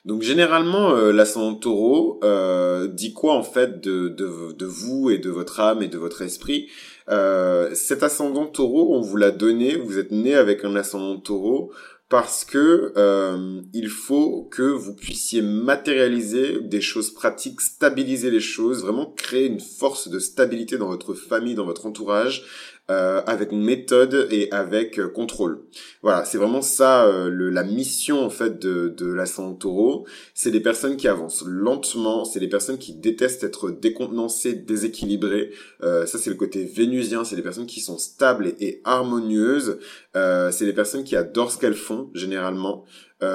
Donc 0.04 0.24
généralement, 0.24 0.96
euh, 0.96 1.12
l'ascendant 1.12 1.56
taureau 1.56 2.20
euh, 2.24 2.88
dit 2.88 3.14
quoi 3.14 3.36
en 3.36 3.44
fait 3.44 3.82
de, 3.82 4.08
de, 4.08 4.66
vous 4.66 5.12
et 5.12 5.20
de 5.20 5.30
votre 5.30 5.60
âme 5.60 5.84
et 5.84 5.88
de 5.88 5.98
votre 5.98 6.24
esprit? 6.24 6.70
Euh, 7.10 7.70
Cet 7.76 8.02
ascendant 8.02 8.48
taureau, 8.48 8.96
on 8.96 9.02
vous 9.02 9.18
l'a 9.18 9.32
donné, 9.32 9.76
vous 9.76 10.00
êtes 10.00 10.12
né 10.12 10.34
avec 10.34 10.66
un 10.66 10.76
ascendant 10.76 11.20
taureau 11.20 11.72
parce 12.10 12.44
que 12.44 12.92
euh, 12.98 13.62
il 13.74 13.88
faut 13.88 14.50
que 14.52 14.64
vous 14.64 14.94
puissiez 14.94 15.42
matérialiser 15.42 16.60
des 16.60 16.82
choses 16.82 17.14
pratiques, 17.14 17.62
stabiliser 17.62 18.32
les 18.32 18.42
choses, 18.42 18.84
vraiment 18.84 19.06
créer 19.06 19.46
une 19.46 19.62
force 19.62 20.10
de 20.10 20.20
stabilité 20.20 20.78
dans 20.78 20.90
votre 20.90 21.14
famille, 21.14 21.56
dans 21.56 21.66
votre 21.66 21.86
entourage, 21.86 22.44
euh, 22.92 23.22
avec 23.26 23.54
méthode 23.54 24.28
et 24.32 24.52
avec 24.52 25.00
euh, 25.00 25.08
contrôle. 25.08 25.64
Voilà, 26.02 26.26
c'est 26.26 26.38
vraiment 26.38 26.62
ça 26.62 27.06
euh, 27.06 27.30
le, 27.30 27.50
la 27.50 27.64
mission 27.64 28.22
en 28.22 28.30
fait 28.30 28.60
de, 28.60 28.90
de 28.90 29.06
la 29.06 29.24
Taureau. 29.28 30.06
C'est 30.34 30.52
des 30.52 30.60
personnes 30.60 30.98
qui 30.98 31.08
avancent 31.08 31.46
lentement, 31.48 32.26
c'est 32.26 32.42
des 32.42 32.50
personnes 32.50 32.78
qui 32.78 32.94
détestent 32.94 33.46
être 33.46 33.72
décontenancées, 33.72 34.56
déséquilibrées. 34.56 35.52
ça 35.82 36.18
c'est 36.18 36.30
le 36.30 36.36
côté 36.36 36.66
vénusien, 36.66 37.24
c'est 37.24 37.38
des 37.38 37.42
personnes 37.42 37.66
qui 37.66 37.80
sont 37.80 37.98
stables 37.98 38.48
et, 38.48 38.56
et 38.60 38.82
harmonieuses. 38.84 39.80
c'est 40.14 40.66
des 40.66 40.74
personnes 40.74 41.06
qui 41.06 41.16
adorent 41.16 41.52
ce 41.52 41.60
qu'elles 41.60 41.76
font 41.76 42.10
généralement. 42.14 42.84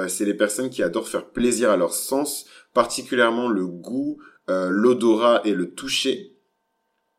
c'est 0.07 0.25
des 0.25 0.35
personnes 0.35 0.69
qui 0.69 0.83
adorent 0.83 1.07
faire 1.07 1.25
plaisir 1.31 1.71
à 1.71 1.77
leur 1.77 1.93
sens, 1.93 2.45
particulièrement 2.75 3.47
le 3.47 3.65
goût, 3.65 4.19
l'odorat 4.47 5.41
et 5.45 5.53
le 5.53 5.71
toucher. 5.71 6.36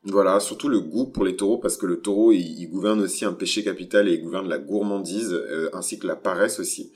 Voilà, 0.05 0.39
surtout 0.41 0.69
le 0.69 0.81
goût 0.81 1.07
pour 1.07 1.25
les 1.25 1.37
taureaux, 1.37 1.59
parce 1.59 1.77
que 1.77 1.87
le 1.87 2.01
taureau, 2.01 2.33
il, 2.33 2.67
gouverne 2.69 3.01
aussi 3.01 3.25
un 3.25 3.33
péché 3.33 3.65
capital 3.65 4.09
et 4.09 4.15
il 4.15 4.23
gouverne 4.23 4.49
la 4.49 4.59
gourmandise, 4.59 5.33
euh, 5.33 5.71
ainsi 5.75 5.99
que 5.99 6.07
la 6.07 6.17
paresse 6.17 6.61
aussi. 6.61 6.93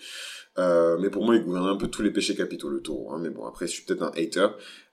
Euh, 0.58 0.98
mais 1.00 1.08
pour 1.08 1.24
moi, 1.24 1.34
il 1.34 1.42
gouverne 1.42 1.66
un 1.66 1.76
peu 1.76 1.88
tous 1.88 2.02
les 2.02 2.10
péchés 2.10 2.34
capitaux, 2.34 2.68
le 2.68 2.80
taureau. 2.80 3.12
Hein. 3.12 3.18
Mais 3.22 3.30
bon, 3.30 3.46
après, 3.46 3.66
je 3.66 3.72
suis 3.72 3.84
peut-être 3.84 4.02
un 4.02 4.12
hater. 4.14 4.48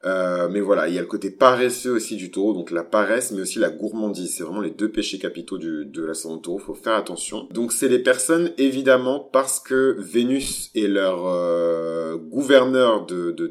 Euh, 0.06 0.48
mais 0.50 0.62
voilà, 0.62 0.88
il 0.88 0.94
y 0.94 0.98
a 0.98 1.02
le 1.02 1.08
côté 1.08 1.30
paresseux 1.30 1.92
aussi 1.92 2.16
du 2.16 2.32
taureau, 2.32 2.54
donc 2.54 2.72
la 2.72 2.84
paresse, 2.84 3.32
mais 3.32 3.42
aussi 3.42 3.60
la 3.60 3.70
gourmandise. 3.70 4.36
C'est 4.36 4.44
vraiment 4.44 4.62
les 4.62 4.72
deux 4.72 4.90
péchés 4.90 5.20
capitaux 5.20 5.58
du, 5.58 5.86
de 5.86 6.06
l'ascendant 6.06 6.38
taureau. 6.38 6.60
Faut 6.60 6.74
faire 6.74 6.96
attention. 6.96 7.48
Donc, 7.52 7.74
c'est 7.74 7.90
des 7.90 8.00
personnes, 8.00 8.54
évidemment, 8.58 9.20
parce 9.20 9.60
que 9.60 9.98
Vénus 10.00 10.72
est 10.76 10.88
leur 10.88 11.28
euh, 11.28 12.16
gouverneur 12.16 13.06
de, 13.06 13.32
de 13.32 13.50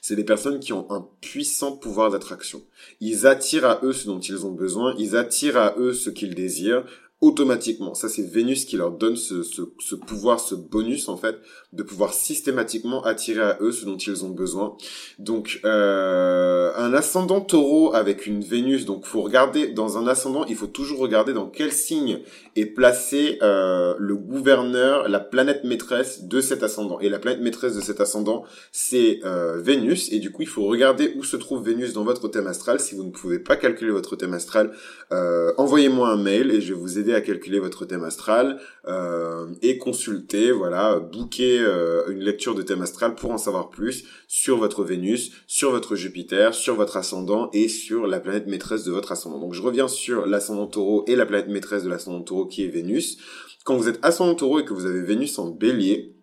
c'est 0.00 0.16
des 0.16 0.24
personnes 0.24 0.60
qui 0.60 0.72
ont 0.72 0.90
un 0.90 1.06
puissant 1.20 1.76
pouvoir 1.76 2.10
d'attraction. 2.10 2.62
Ils 3.00 3.26
attirent 3.26 3.66
à 3.66 3.80
eux 3.82 3.92
ce 3.92 4.06
dont 4.06 4.18
ils 4.18 4.46
ont 4.46 4.52
besoin. 4.52 4.94
Ils 4.98 5.14
attirent 5.14 5.58
à 5.58 5.74
eux 5.78 5.92
ce 5.92 6.10
qu'ils 6.10 6.34
désirent 6.34 6.84
automatiquement. 7.20 7.94
Ça, 7.94 8.08
c'est 8.08 8.22
Vénus 8.22 8.64
qui 8.64 8.76
leur 8.76 8.92
donne 8.92 9.16
ce, 9.16 9.42
ce, 9.42 9.62
ce, 9.78 9.94
pouvoir, 9.94 10.40
ce 10.40 10.54
bonus, 10.54 11.08
en 11.08 11.16
fait, 11.16 11.36
de 11.72 11.82
pouvoir 11.82 12.14
systématiquement 12.14 13.04
attirer 13.04 13.42
à 13.42 13.58
eux 13.60 13.72
ce 13.72 13.84
dont 13.84 13.96
ils 13.96 14.24
ont 14.24 14.30
besoin. 14.30 14.76
Donc, 15.18 15.60
euh, 15.64 16.72
un 16.76 16.94
ascendant 16.94 17.40
taureau 17.40 17.94
avec 17.94 18.26
une 18.26 18.40
Vénus, 18.40 18.86
donc 18.86 19.04
faut 19.04 19.20
regarder, 19.20 19.68
dans 19.68 19.98
un 19.98 20.06
ascendant, 20.06 20.44
il 20.46 20.56
faut 20.56 20.66
toujours 20.66 20.98
regarder 20.98 21.34
dans 21.34 21.46
quel 21.46 21.72
signe 21.72 22.20
est 22.56 22.66
placé 22.66 23.38
euh, 23.42 23.94
le 23.98 24.16
gouverneur, 24.16 25.08
la 25.08 25.20
planète 25.20 25.64
maîtresse 25.64 26.24
de 26.24 26.40
cet 26.40 26.62
ascendant. 26.62 27.00
Et 27.00 27.10
la 27.10 27.18
planète 27.18 27.42
maîtresse 27.42 27.76
de 27.76 27.80
cet 27.82 28.00
ascendant, 28.00 28.44
c'est 28.72 29.20
euh, 29.24 29.58
Vénus. 29.60 30.10
Et 30.10 30.20
du 30.20 30.32
coup, 30.32 30.42
il 30.42 30.48
faut 30.48 30.64
regarder 30.64 31.12
où 31.16 31.24
se 31.24 31.36
trouve 31.36 31.64
Vénus 31.64 31.92
dans 31.92 32.04
votre 32.04 32.28
thème 32.28 32.46
astral. 32.46 32.80
Si 32.80 32.94
vous 32.94 33.04
ne 33.04 33.10
pouvez 33.10 33.38
pas 33.38 33.56
calculer 33.56 33.90
votre 33.90 34.16
thème 34.16 34.32
astral, 34.32 34.72
euh, 35.12 35.52
envoyez-moi 35.58 36.08
un 36.08 36.16
mail 36.16 36.50
et 36.50 36.60
je 36.60 36.72
vais 36.72 36.80
vous 36.80 36.98
aider 36.98 37.09
à 37.14 37.20
calculer 37.20 37.58
votre 37.58 37.84
thème 37.84 38.04
astral 38.04 38.60
euh, 38.86 39.46
et 39.62 39.78
consulter, 39.78 40.52
voilà, 40.52 40.98
booker 40.98 41.60
euh, 41.60 42.10
une 42.10 42.20
lecture 42.20 42.54
de 42.54 42.62
thème 42.62 42.82
astral 42.82 43.14
pour 43.14 43.30
en 43.30 43.38
savoir 43.38 43.70
plus 43.70 44.04
sur 44.28 44.58
votre 44.58 44.84
Vénus, 44.84 45.32
sur 45.46 45.70
votre 45.70 45.96
Jupiter, 45.96 46.54
sur 46.54 46.74
votre 46.76 46.96
ascendant 46.96 47.50
et 47.52 47.68
sur 47.68 48.06
la 48.06 48.20
planète 48.20 48.46
maîtresse 48.46 48.84
de 48.84 48.92
votre 48.92 49.12
ascendant. 49.12 49.38
Donc 49.38 49.54
je 49.54 49.62
reviens 49.62 49.88
sur 49.88 50.26
l'ascendant 50.26 50.66
taureau 50.66 51.04
et 51.06 51.16
la 51.16 51.26
planète 51.26 51.48
maîtresse 51.48 51.84
de 51.84 51.88
l'ascendant 51.88 52.22
taureau 52.22 52.46
qui 52.46 52.64
est 52.64 52.68
Vénus. 52.68 53.18
Quand 53.64 53.76
vous 53.76 53.88
êtes 53.88 53.98
ascendant 54.02 54.34
taureau 54.34 54.60
et 54.60 54.64
que 54.64 54.72
vous 54.72 54.86
avez 54.86 55.02
Vénus 55.02 55.38
en 55.38 55.48
bélier, 55.50 56.14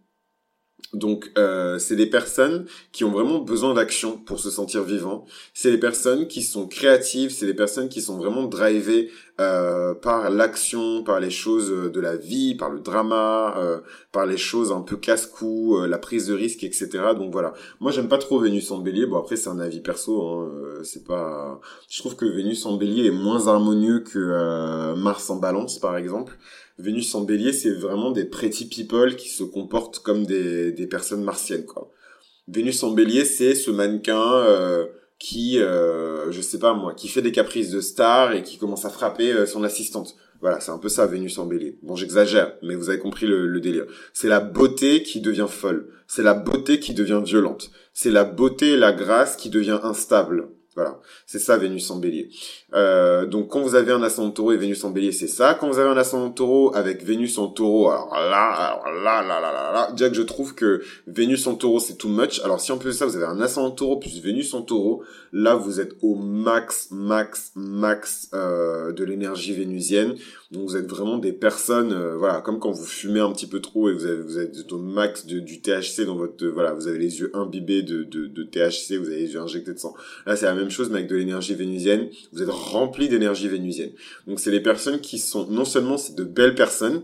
donc, 0.94 1.32
euh, 1.38 1.80
c'est 1.80 1.98
des 1.98 2.06
personnes 2.06 2.66
qui 2.94 3.04
ont 3.04 3.12
vraiment 3.12 3.40
besoin 3.40 3.74
d'action 3.74 4.18
pour 4.18 4.40
se 4.40 4.50
sentir 4.50 4.84
vivant. 4.84 5.26
C'est 5.54 5.70
des 5.70 5.78
personnes 5.78 6.28
qui 6.28 6.42
sont 6.42 6.66
créatives, 6.66 7.32
c'est 7.32 7.46
des 7.46 7.54
personnes 7.54 7.90
qui 7.90 8.02
sont 8.02 8.18
vraiment 8.18 8.46
drivées 8.46 9.12
euh, 9.42 9.94
par 9.94 10.30
l'action, 10.30 11.04
par 11.04 11.20
les 11.20 11.30
choses 11.30 11.92
de 11.92 12.00
la 12.00 12.16
vie, 12.16 12.56
par 12.56 12.70
le 12.70 12.80
drama, 12.80 13.56
euh, 13.58 13.80
par 14.14 14.26
les 14.26 14.38
choses 14.38 14.72
un 14.72 14.82
peu 14.82 14.96
casse-cou, 14.96 15.78
la 15.86 15.98
prise 15.98 16.28
de 16.28 16.34
risque, 16.34 16.64
etc. 16.64 16.90
Donc 17.18 17.34
voilà. 17.34 17.54
Moi, 17.82 17.92
j'aime 17.92 18.08
pas 18.08 18.18
trop 18.18 18.40
Vénus 18.40 18.72
en 18.72 18.78
Bélier. 18.78 19.06
Bon, 19.06 19.18
après, 19.18 19.36
c'est 19.36 19.50
un 19.50 19.60
avis 19.60 19.82
perso. 19.82 20.22
Hein. 20.22 20.50
c'est 20.84 21.06
pas. 21.06 21.60
Je 21.90 22.00
trouve 22.00 22.16
que 22.16 22.26
Vénus 22.26 22.66
en 22.66 22.78
Bélier 22.78 23.08
est 23.08 23.12
moins 23.12 23.48
harmonieux 23.48 24.00
que 24.00 24.96
Mars 24.96 25.30
en 25.30 25.36
Balance, 25.36 25.80
par 25.80 25.98
exemple. 25.98 26.38
Vénus 26.80 27.14
en 27.16 27.22
bélier, 27.22 27.54
c'est 27.54 27.72
vraiment 27.72 28.12
des 28.12 28.26
pretty 28.26 28.66
people 28.66 29.16
qui 29.16 29.30
se 29.30 29.44
comportent 29.44 30.00
comme 30.00 30.26
des, 30.26 30.72
des 30.72 30.88
personnes 30.88 31.24
martiennes, 31.24 31.66
quoi. 31.66 31.92
Vénus 32.48 32.82
en 32.84 32.92
bélier, 32.92 33.26
c'est 33.26 33.56
ce 33.56 33.72
mannequin 33.72 34.36
euh, 34.36 34.86
qui, 35.20 35.60
euh, 35.60 36.32
je 36.32 36.40
sais 36.40 36.60
pas 36.60 36.74
moi, 36.74 36.94
qui 36.94 37.08
fait 37.08 37.22
des 37.22 37.32
caprices 37.32 37.72
de 37.72 37.82
star 37.82 38.34
et 38.34 38.44
qui 38.44 38.58
commence 38.58 38.86
à 38.86 38.90
frapper 38.90 39.34
euh, 39.34 39.46
son 39.46 39.64
assistante. 39.64 40.16
Voilà, 40.40 40.60
c'est 40.60 40.72
un 40.72 40.78
peu 40.78 40.88
ça, 40.88 41.08
Vénus 41.08 41.40
en 41.40 41.48
bélier. 41.48 41.80
Bon, 41.82 41.96
j'exagère, 41.96 42.56
mais 42.62 42.76
vous 42.76 42.90
avez 42.90 43.00
compris 43.00 43.26
le, 43.26 43.48
le 43.48 43.60
délire. 43.60 43.86
C'est 44.14 44.28
la 44.28 44.40
beauté 44.40 45.02
qui 45.02 45.20
devient 45.20 45.48
folle. 45.50 45.90
C'est 46.08 46.22
la 46.22 46.36
beauté 46.36 46.80
qui 46.80 46.94
devient 46.94 47.22
violente. 47.26 47.72
C'est 47.94 48.12
la 48.12 48.24
beauté 48.24 48.74
et 48.74 48.78
la 48.78 48.94
grâce 48.94 49.36
qui 49.36 49.50
devient 49.50 49.80
instable. 49.82 50.50
Voilà, 50.78 51.00
c'est 51.26 51.40
ça 51.40 51.58
Vénus 51.58 51.90
en 51.90 51.96
bélier. 51.98 52.30
Euh, 52.76 53.26
donc 53.26 53.48
quand 53.48 53.62
vous 53.62 53.74
avez 53.74 53.92
un 53.92 54.04
ascendant 54.04 54.30
taureau 54.30 54.52
et 54.52 54.58
Vénus 54.58 54.84
en 54.84 54.92
bélier, 54.92 55.12
c'est 55.12 55.28
ça. 55.28 55.58
Quand 55.60 55.68
vous 55.68 55.80
avez 55.80 55.90
un 55.90 55.98
ascendant 55.98 56.30
taureau 56.30 56.72
avec 56.76 57.04
Vénus 57.04 57.40
en 57.40 57.48
taureau, 57.48 57.90
alors 57.90 58.14
là, 58.14 58.52
alors 58.52 58.86
là, 58.86 59.24
là, 59.24 59.42
là, 59.42 59.52
là, 59.52 59.72
là, 59.74 60.10
que 60.10 60.14
je 60.14 60.22
trouve 60.22 60.54
que 60.54 60.84
Vénus 61.08 61.48
en 61.48 61.56
taureau, 61.56 61.80
c'est 61.80 61.96
too 61.96 62.10
much. 62.10 62.42
Alors 62.44 62.60
si 62.60 62.72
en 62.72 62.78
plus 62.78 62.90
de 62.90 62.94
ça, 62.94 63.08
vous 63.08 63.16
avez 63.16 63.26
un 63.26 63.42
ascendant 63.42 63.72
taureau 63.72 63.98
plus 63.98 64.22
Vénus 64.22 64.54
en 64.54 64.62
taureau, 64.62 65.02
là, 65.34 65.56
vous 65.56 65.80
êtes 65.80 65.94
au 66.04 66.14
max, 66.14 66.90
max, 66.92 67.54
max 67.56 68.30
euh, 68.36 68.92
de 68.92 69.04
l'énergie 69.04 69.54
vénusienne. 69.54 70.14
Donc 70.52 70.70
vous 70.70 70.78
êtes 70.78 70.88
vraiment 70.88 71.18
des 71.18 71.34
personnes, 71.34 71.92
euh, 71.92 72.18
voilà, 72.18 72.42
comme 72.42 72.60
quand 72.60 72.72
vous 72.72 72.86
fumez 72.86 73.20
un 73.20 73.32
petit 73.32 73.48
peu 73.48 73.62
trop 73.62 73.90
et 73.90 73.94
vous, 73.94 74.06
avez, 74.06 74.22
vous 74.22 74.38
êtes 74.38 74.72
au 74.72 74.78
max 74.78 75.26
de, 75.26 75.40
du 75.40 75.60
THC 75.60 76.06
dans 76.06 76.16
votre, 76.16 76.46
voilà, 76.48 76.74
vous 76.74 76.88
avez 76.88 77.00
les 77.00 77.20
yeux 77.20 77.32
imbibés 77.34 77.82
de, 77.82 78.04
de, 78.04 78.28
de 78.28 78.44
THC, 78.44 78.98
vous 78.98 79.08
avez 79.08 79.22
les 79.22 79.34
yeux 79.34 79.42
injectés 79.42 79.74
de 79.74 79.80
sang. 79.80 79.94
Là, 80.26 80.36
c'est 80.36 80.46
la 80.46 80.54
même 80.54 80.67
chose, 80.72 80.90
mais 80.90 81.00
avec 81.00 81.10
de 81.10 81.16
l'énergie 81.16 81.56
vénusienne. 81.56 82.10
Vous 82.32 82.42
êtes 82.42 82.50
rempli 82.50 83.10
d'énergie 83.10 83.48
vénusienne. 83.48 83.92
Donc 84.28 84.40
c'est 84.40 84.52
les 84.52 84.62
personnes 84.62 85.00
qui 85.00 85.20
sont, 85.20 85.48
non 85.48 85.66
seulement 85.66 85.98
c'est 85.98 86.16
de 86.16 86.24
belles 86.24 86.56
personnes, 86.56 87.04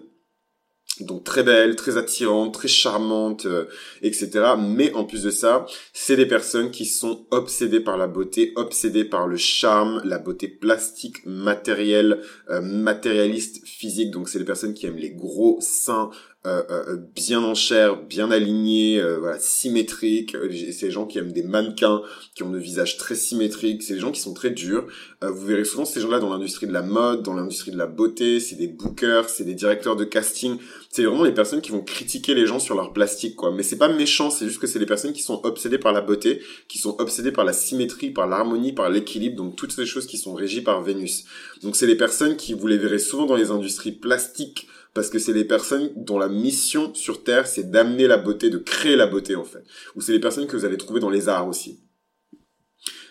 donc 1.00 1.24
très 1.24 1.42
belles, 1.42 1.76
très 1.76 1.98
attirantes, 1.98 2.54
très 2.54 2.68
charmantes, 2.68 3.48
euh, 3.48 3.66
etc. 4.04 4.54
Mais 4.60 4.94
en 4.94 5.06
plus 5.06 5.24
de 5.24 5.32
ça, 5.32 5.66
c'est 5.92 6.16
des 6.16 6.28
personnes 6.28 6.70
qui 6.70 6.86
sont 6.86 7.26
obsédées 7.32 7.80
par 7.80 7.98
la 7.98 8.08
beauté, 8.08 8.54
obsédées 8.56 9.06
par 9.06 9.28
le 9.28 9.38
charme, 9.38 10.02
la 10.04 10.20
beauté 10.20 10.48
plastique, 10.48 11.26
matérielle, 11.26 12.22
euh, 12.50 12.62
matérialiste, 12.62 13.66
physique. 13.66 14.12
Donc 14.12 14.30
c'est 14.30 14.40
des 14.40 14.46
personnes 14.46 14.76
qui 14.76 14.86
aiment 14.86 14.98
les 14.98 15.12
gros 15.12 15.58
seins, 15.62 16.12
euh, 16.46 16.62
euh, 16.70 16.98
bien 17.16 17.42
en 17.42 17.56
chair, 17.56 17.96
bien 17.96 18.30
alignés, 18.30 19.00
euh, 19.00 19.18
voilà, 19.18 19.40
symétriques. 19.40 20.36
C'est 20.74 20.88
les 20.88 20.92
gens 20.92 21.06
qui 21.06 21.18
aiment 21.18 21.32
des 21.32 21.42
mannequins, 21.42 22.02
qui 22.36 22.44
ont 22.44 22.52
le 22.52 22.60
visage 22.60 22.98
très 22.98 23.16
symétrique. 23.16 23.82
C'est 23.82 23.94
les 23.94 24.02
gens 24.02 24.12
qui 24.12 24.20
sont 24.20 24.34
très 24.34 24.50
durs. 24.50 24.86
vous 25.22 25.46
verrez 25.46 25.64
souvent 25.64 25.86
ces 25.86 26.02
gens-là 26.02 26.20
dans 26.20 26.30
l'industrie 26.30 26.68
de 26.68 26.74
la 26.74 26.82
mode, 26.82 27.24
dans 27.24 27.34
l'industrie 27.34 27.72
de 27.72 27.78
la 27.78 27.86
beauté. 27.86 28.42
C'est 28.42 28.58
des 28.58 28.68
bookers, 28.68 29.30
c'est 29.30 29.46
des 29.46 29.54
directeurs 29.54 29.96
de 29.96 30.04
casting. 30.04 30.58
C'est 30.90 31.06
vraiment 31.06 31.24
les 31.24 31.32
personnes 31.32 31.62
qui 31.62 31.72
vont 31.72 31.82
critiquer 31.82 32.36
les 32.36 32.46
gens 32.46 32.60
sur 32.60 32.76
leur 32.76 32.92
plastique, 32.92 33.38
quoi. 33.38 33.52
Mais 33.52 33.64
c'est 33.64 33.78
pas 33.78 33.88
méchant, 33.88 34.30
c'est 34.30 34.46
juste 34.46 34.60
que 34.60 34.68
c'est 34.68 34.80
les 34.80 34.86
personnes 34.86 35.14
qui 35.14 35.22
sont 35.22 35.40
obsédées 35.46 35.80
par 35.80 35.94
la 35.94 36.02
beauté, 36.02 36.42
qui 36.68 36.78
sont 36.78 36.98
obsédées 37.00 37.32
par 37.32 37.46
la 37.46 37.54
symétrie, 37.54 38.10
par 38.10 38.28
l'harmonie, 38.28 38.74
par 38.74 38.90
l'équilibre. 38.90 39.38
Donc 39.38 39.56
toutes 39.56 39.72
ces 39.72 39.86
choses 39.86 40.08
qui 40.08 40.18
sont 40.18 40.34
régies 40.34 40.62
par 40.62 40.84
Vénus. 40.84 41.24
Donc 41.62 41.78
c'est 41.78 41.88
les 41.88 41.96
personnes 41.96 42.36
qui 42.36 42.54
vous 42.54 42.68
les 42.68 42.78
verrez 42.78 43.00
souvent 43.00 43.26
dans 43.26 43.38
les 43.38 43.50
industries 43.50 43.94
plastiques 43.94 44.68
parce 44.94 45.10
que 45.10 45.20
c'est 45.20 45.34
les 45.34 45.46
personnes 45.46 45.92
dont 45.96 46.20
la 46.20 46.30
mission 46.30 46.94
sur 46.94 47.24
Terre, 47.24 47.48
c'est 47.48 47.72
d'amener 47.72 48.08
la 48.08 48.18
beauté, 48.18 48.50
de 48.50 48.58
créer 48.58 48.96
la 48.96 49.08
beauté 49.08 49.36
en 49.36 49.44
fait. 49.44 49.64
Ou 49.96 50.02
c'est 50.02 50.12
les 50.12 50.20
personnes 50.20 50.48
que 50.48 50.56
vous 50.56 50.66
allez 50.66 50.78
trouver 50.78 51.00
dans 51.00 51.10
les 51.10 51.30
arts 51.30 51.48
aussi. 51.48 51.80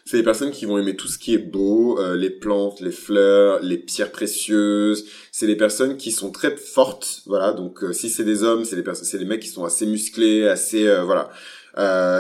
C'est 0.05 0.17
les 0.17 0.23
personnes 0.25 0.51
qui 0.51 0.67
vont 0.67 0.79
aimer 0.79 0.97
tout 0.97 1.07
ce 1.07 1.17
qui 1.17 1.33
est 1.33 1.39
beau, 1.39 1.99
euh, 1.99 2.17
les 2.17 2.31
plantes, 2.31 2.81
les 2.81 2.91
fleurs, 2.91 3.61
les 3.62 3.79
pierres 3.79 4.11
précieuses. 4.11 5.07
C'est 5.31 5.47
les 5.47 5.57
personnes 5.57 5.97
qui 5.97 6.11
sont 6.11 6.31
très 6.31 6.57
fortes, 6.57 7.23
voilà. 7.27 7.53
Donc 7.53 7.85
euh, 7.85 7.93
si 7.93 8.11
c'est 8.11 8.25
des 8.25 8.43
hommes, 8.43 8.65
c'est 8.65 8.77
les 8.77 8.83
personnes, 8.83 9.07
c'est 9.07 9.19
les 9.19 9.25
mecs 9.25 9.41
qui 9.41 9.49
sont 9.49 9.65
assez 9.65 9.87
musclés, 9.87 10.49
assez 10.49 10.89
euh, 10.89 11.05
voilà. 11.05 11.31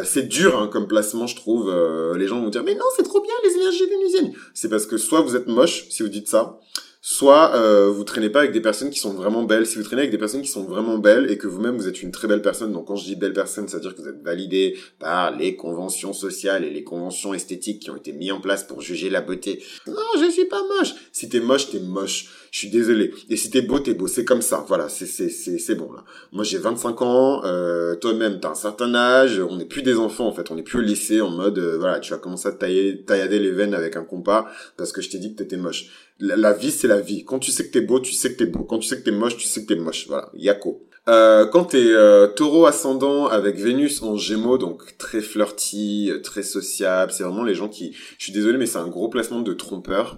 c'est 0.04 0.28
dur 0.28 0.58
hein, 0.58 0.68
comme 0.68 0.86
placement, 0.86 1.26
je 1.26 1.36
trouve. 1.36 1.70
les 2.16 2.26
gens 2.26 2.40
vont 2.40 2.50
dire 2.50 2.64
mais 2.64 2.74
non, 2.74 2.86
c'est 2.96 3.02
trop 3.02 3.20
bien 3.20 3.34
les 3.44 3.56
énergies 3.56 3.86
vénusiennes. 3.86 4.32
C'est 4.54 4.68
parce 4.68 4.86
que 4.86 4.96
soit 4.96 5.20
vous 5.20 5.36
êtes 5.36 5.48
moche 5.48 5.86
si 5.90 6.02
vous 6.02 6.08
dites 6.08 6.28
ça, 6.28 6.60
soit 7.04 7.56
euh, 7.56 7.90
vous 7.90 8.04
traînez 8.04 8.30
pas 8.30 8.38
avec 8.38 8.52
des 8.52 8.60
personnes 8.60 8.88
qui 8.88 9.00
sont 9.00 9.12
vraiment 9.12 9.42
belles. 9.42 9.66
Si 9.66 9.76
vous 9.76 9.82
traînez 9.82 10.02
avec 10.02 10.12
des 10.12 10.18
personnes 10.18 10.40
qui 10.40 10.48
sont 10.48 10.62
vraiment 10.62 10.98
belles 10.98 11.28
et 11.32 11.36
que 11.36 11.48
vous-même 11.48 11.76
vous 11.76 11.88
êtes 11.88 12.00
une 12.00 12.12
très 12.12 12.28
belle 12.28 12.42
personne, 12.42 12.72
donc 12.72 12.86
quand 12.86 12.94
je 12.94 13.04
dis 13.04 13.16
belle 13.16 13.32
personne, 13.32 13.66
ça 13.66 13.78
veut 13.78 13.82
dire 13.82 13.96
que 13.96 14.02
vous 14.02 14.08
êtes 14.08 14.22
validé 14.22 14.78
par 15.00 15.36
les 15.36 15.56
conventions 15.56 16.12
sociales 16.12 16.64
et 16.64 16.70
les 16.70 16.84
conventions 16.84 17.34
esthétiques 17.34 17.80
qui 17.82 17.90
ont 17.90 17.96
été 17.96 18.12
mises 18.12 18.30
en 18.30 18.40
place 18.40 18.62
pour 18.62 18.80
juger 18.80 19.10
la 19.10 19.20
beauté. 19.20 19.64
Non, 19.88 19.96
je 20.20 20.30
suis 20.30 20.44
pas 20.44 20.62
moche. 20.78 20.94
Si 21.10 21.28
t'es 21.28 21.40
moche, 21.40 21.70
t'es 21.70 21.80
moche. 21.80 22.28
Je 22.52 22.58
suis 22.58 22.70
désolé. 22.70 23.12
Et 23.30 23.36
si 23.36 23.50
t'es 23.50 23.62
beau, 23.62 23.80
t'es 23.80 23.94
beau. 23.94 24.06
C'est 24.06 24.24
comme 24.24 24.42
ça. 24.42 24.64
Voilà, 24.68 24.88
c'est 24.88 25.06
c'est 25.06 25.30
c'est 25.30 25.58
c'est 25.58 25.74
bon 25.74 25.90
là. 25.92 26.04
Moi 26.30 26.44
j'ai 26.44 26.58
25 26.58 27.02
ans. 27.02 27.40
Euh, 27.44 27.96
Toi-même 27.96 28.38
t'as 28.38 28.50
un 28.50 28.54
certain 28.54 28.94
âge. 28.94 29.40
On 29.40 29.56
n'est 29.56 29.64
plus 29.64 29.82
des 29.82 29.96
enfants 29.96 30.28
en 30.28 30.32
fait. 30.32 30.50
On 30.52 30.54
n'est 30.54 30.62
plus 30.62 30.78
au 30.78 30.82
lycée 30.82 31.20
en 31.20 31.30
mode 31.30 31.58
euh, 31.58 31.78
voilà, 31.78 31.98
tu 31.98 32.12
vas 32.12 32.18
commencer 32.18 32.48
à 32.48 32.52
tailler 32.52 33.02
taillader 33.04 33.40
les 33.40 33.50
veines 33.50 33.74
avec 33.74 33.96
un 33.96 34.04
compas 34.04 34.46
parce 34.76 34.92
que 34.92 35.00
je 35.00 35.10
t'ai 35.10 35.18
dit 35.18 35.34
que 35.34 35.42
t'étais 35.42 35.56
moche. 35.56 35.86
La, 36.24 36.52
vie 36.52 36.70
c'est 36.70 36.88
la 36.88 37.00
vie. 37.00 37.24
Quand 37.24 37.40
tu 37.40 37.50
sais 37.50 37.66
que 37.66 37.72
t'es 37.72 37.80
beau, 37.80 37.98
tu 37.98 38.12
sais 38.12 38.32
que 38.32 38.38
t'es 38.38 38.46
beau. 38.46 38.62
Quand 38.64 38.78
tu 38.78 38.86
sais 38.86 38.98
que 38.98 39.04
t'es 39.04 39.10
moche, 39.10 39.36
tu 39.36 39.46
sais 39.46 39.62
que 39.62 39.66
t'es 39.66 39.80
moche. 39.80 40.06
Voilà, 40.06 40.30
yako. 40.34 40.86
Euh, 41.08 41.46
quand 41.46 41.64
t'es 41.64 41.84
euh, 41.84 42.28
taureau 42.28 42.66
ascendant 42.66 43.26
avec 43.26 43.56
Vénus 43.56 44.02
en 44.02 44.16
gémeaux, 44.16 44.56
donc 44.56 44.96
très 44.98 45.20
flirty, 45.20 46.12
très 46.22 46.44
sociable, 46.44 47.10
c'est 47.10 47.24
vraiment 47.24 47.42
les 47.42 47.56
gens 47.56 47.68
qui... 47.68 47.92
Je 48.18 48.24
suis 48.24 48.32
désolé, 48.32 48.56
mais 48.56 48.66
c'est 48.66 48.78
un 48.78 48.86
gros 48.86 49.08
placement 49.08 49.40
de 49.40 49.52
trompeur. 49.52 50.16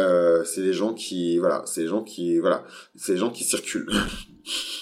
Euh, 0.00 0.42
c'est 0.44 0.60
les 0.60 0.72
gens 0.72 0.92
qui 0.92 1.38
voilà 1.38 1.62
c'est 1.66 1.82
les 1.82 1.86
gens 1.86 2.02
qui 2.02 2.40
voilà 2.40 2.64
c'est 2.96 3.12
les 3.12 3.18
gens 3.18 3.30
qui 3.30 3.44
circulent 3.44 3.86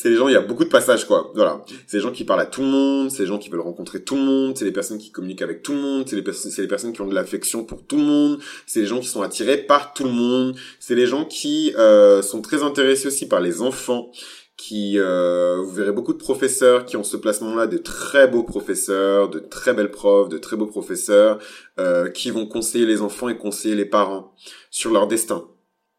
c'est 0.00 0.08
les 0.08 0.16
gens 0.16 0.28
il 0.28 0.32
y 0.32 0.36
a 0.36 0.40
beaucoup 0.40 0.64
de 0.64 0.70
passages 0.70 1.04
quoi 1.06 1.30
voilà 1.34 1.62
c'est 1.86 1.98
les 1.98 2.02
gens 2.02 2.10
qui 2.10 2.24
parlent 2.24 2.40
à 2.40 2.46
tout 2.46 2.62
le 2.62 2.68
monde 2.68 3.10
c'est 3.10 3.22
les 3.22 3.28
gens 3.28 3.38
qui 3.38 3.50
veulent 3.50 3.60
rencontrer 3.60 4.02
tout 4.02 4.16
le 4.16 4.22
monde 4.22 4.56
c'est 4.56 4.64
les 4.64 4.72
personnes 4.72 4.96
qui 4.96 5.10
communiquent 5.10 5.42
avec 5.42 5.62
tout 5.62 5.72
le 5.72 5.78
monde 5.78 6.08
c'est 6.08 6.16
les 6.16 6.32
c'est 6.32 6.62
les 6.62 6.68
personnes 6.68 6.94
qui 6.94 7.02
ont 7.02 7.06
de 7.06 7.14
l'affection 7.14 7.64
pour 7.64 7.84
tout 7.86 7.98
le 7.98 8.04
monde 8.04 8.38
c'est 8.66 8.80
les 8.80 8.86
gens 8.86 9.00
qui 9.00 9.08
sont 9.08 9.20
attirés 9.20 9.58
par 9.58 9.92
tout 9.92 10.04
le 10.04 10.12
monde 10.12 10.56
c'est 10.78 10.94
les 10.94 11.06
gens 11.06 11.26
qui 11.26 11.74
euh, 11.76 12.22
sont 12.22 12.40
très 12.40 12.62
intéressés 12.62 13.08
aussi 13.08 13.28
par 13.28 13.40
les 13.40 13.60
enfants 13.60 14.10
qui 14.56 14.98
euh, 14.98 15.56
vous 15.62 15.72
verrez 15.72 15.92
beaucoup 15.92 16.14
de 16.14 16.18
professeurs 16.18 16.84
qui 16.84 16.98
ont 16.98 17.02
ce 17.02 17.16
placement-là, 17.16 17.66
de 17.66 17.78
très 17.78 18.28
beaux 18.28 18.42
professeurs, 18.42 19.30
de 19.30 19.38
très 19.38 19.72
belles 19.72 19.90
profs, 19.90 20.28
de 20.28 20.36
très 20.36 20.54
beaux 20.54 20.66
professeurs, 20.66 21.38
euh, 21.78 22.10
qui 22.10 22.30
vont 22.30 22.44
conseiller 22.44 22.84
les 22.84 23.00
enfants 23.00 23.30
et 23.30 23.38
conseiller 23.38 23.74
les 23.74 23.86
parents 23.86 24.34
sur 24.70 24.92
leur 24.92 25.08
destin. 25.08 25.48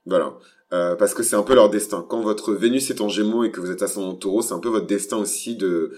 Voilà. 0.06 0.38
Euh, 0.74 0.96
parce 0.96 1.14
que 1.14 1.22
c'est 1.22 1.36
un 1.36 1.44
peu 1.44 1.54
leur 1.54 1.70
destin. 1.70 2.06
Quand 2.08 2.22
votre 2.22 2.54
Vénus 2.54 2.90
est 2.90 3.02
en 3.02 3.10
Gémeaux 3.10 3.44
et 3.44 3.52
que 3.52 3.60
vous 3.60 3.72
êtes 3.72 3.86
son 3.88 4.16
Taureau, 4.16 4.42
c'est 4.42 4.54
un 4.54 4.60
peu 4.60 4.70
votre 4.70 4.88
destin 4.88 5.18
aussi 5.18 5.56
de 5.58 5.92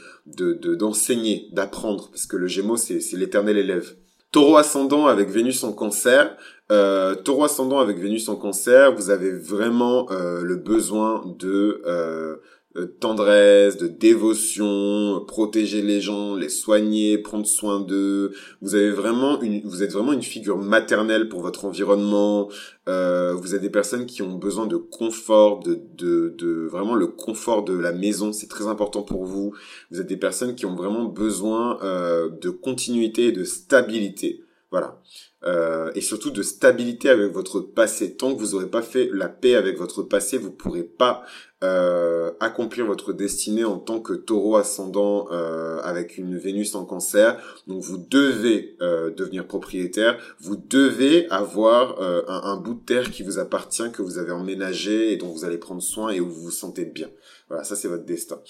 d'enseigner, 0.75 1.47
d'apprendre, 1.51 2.09
parce 2.09 2.25
que 2.25 2.37
le 2.37 2.47
Gémeaux 2.47 2.77
c'est 2.77 2.99
c'est 2.99 3.17
l'éternel 3.17 3.57
élève. 3.57 3.95
Taureau 4.31 4.57
ascendant 4.57 5.05
avec 5.05 5.29
Vénus 5.29 5.63
en 5.63 5.73
cancer. 5.73 6.35
Euh, 6.71 7.13
taureau 7.13 7.43
ascendant 7.43 7.79
avec 7.79 7.99
Vénus 7.99 8.27
en 8.29 8.35
cancer, 8.35 8.95
vous 8.95 9.11
avez 9.11 9.31
vraiment 9.31 10.09
euh, 10.11 10.41
le 10.41 10.55
besoin 10.55 11.23
de 11.37 11.83
euh, 11.85 12.37
tendresse, 12.99 13.77
de 13.77 13.87
dévotion, 13.87 15.23
protéger 15.27 15.81
les 15.81 16.01
gens, 16.01 16.35
les 16.35 16.49
soigner, 16.49 17.17
prendre 17.17 17.45
soin 17.45 17.79
d'eux. 17.79 18.33
Vous 18.61 18.75
avez 18.75 18.91
vraiment 18.91 19.41
une, 19.41 19.61
vous 19.63 19.83
êtes 19.83 19.91
vraiment 19.91 20.13
une 20.13 20.23
figure 20.23 20.57
maternelle 20.57 21.29
pour 21.29 21.41
votre 21.41 21.65
environnement. 21.65 22.49
Euh, 22.89 23.33
vous 23.33 23.55
êtes 23.55 23.61
des 23.61 23.69
personnes 23.69 24.05
qui 24.05 24.21
ont 24.21 24.35
besoin 24.35 24.65
de 24.65 24.77
confort, 24.77 25.59
de, 25.59 25.79
de, 25.97 26.33
de 26.37 26.67
vraiment 26.67 26.95
le 26.95 27.07
confort 27.07 27.63
de 27.63 27.73
la 27.73 27.93
maison, 27.93 28.33
c'est 28.33 28.49
très 28.49 28.67
important 28.67 29.03
pour 29.03 29.25
vous. 29.25 29.53
Vous 29.91 30.01
êtes 30.01 30.07
des 30.07 30.17
personnes 30.17 30.55
qui 30.55 30.65
ont 30.65 30.75
vraiment 30.75 31.05
besoin 31.05 31.79
euh, 31.83 32.29
de 32.41 32.49
continuité 32.49 33.27
et 33.27 33.31
de 33.31 33.43
stabilité. 33.43 34.42
Voilà. 34.73 34.99
Euh, 35.45 35.91
et 35.93 36.01
surtout 36.01 36.31
de 36.31 36.41
stabilité 36.41 37.07
avec 37.07 37.31
votre 37.31 37.59
passé. 37.59 38.15
Tant 38.15 38.33
que 38.33 38.39
vous 38.39 38.53
n'aurez 38.53 38.71
pas 38.71 38.81
fait 38.81 39.07
la 39.13 39.29
paix 39.29 39.53
avec 39.53 39.77
votre 39.77 40.01
passé, 40.01 40.39
vous 40.39 40.49
pourrez 40.49 40.81
pas 40.81 41.25
euh, 41.63 42.31
accomplir 42.39 42.87
votre 42.87 43.13
destinée 43.13 43.65
en 43.65 43.77
tant 43.77 43.99
que 43.99 44.13
taureau 44.13 44.55
ascendant 44.55 45.27
euh, 45.31 45.79
avec 45.83 46.17
une 46.17 46.39
Vénus 46.39 46.73
en 46.73 46.85
cancer. 46.85 47.39
Donc 47.67 47.83
vous 47.83 47.99
devez 47.99 48.75
euh, 48.81 49.11
devenir 49.11 49.45
propriétaire, 49.45 50.17
vous 50.39 50.55
devez 50.55 51.29
avoir 51.29 52.01
euh, 52.01 52.23
un, 52.27 52.41
un, 52.45 52.57
bout 52.57 52.73
de 52.73 52.83
terre 52.83 53.11
qui 53.11 53.21
vous 53.21 53.37
appartient, 53.37 53.91
que 53.91 54.01
vous 54.01 54.17
avez 54.17 54.31
emménagé 54.31 55.13
et 55.13 55.17
dont 55.17 55.27
vous 55.27 55.45
allez 55.45 55.59
prendre 55.59 55.83
soin 55.83 56.09
et 56.09 56.19
où 56.19 56.27
vous 56.27 56.45
vous 56.45 56.51
sentez 56.51 56.85
bien. 56.85 57.11
Voilà, 57.47 57.63
ça 57.63 57.75
c'est 57.75 57.87
votre 57.87 58.05
destin. 58.05 58.41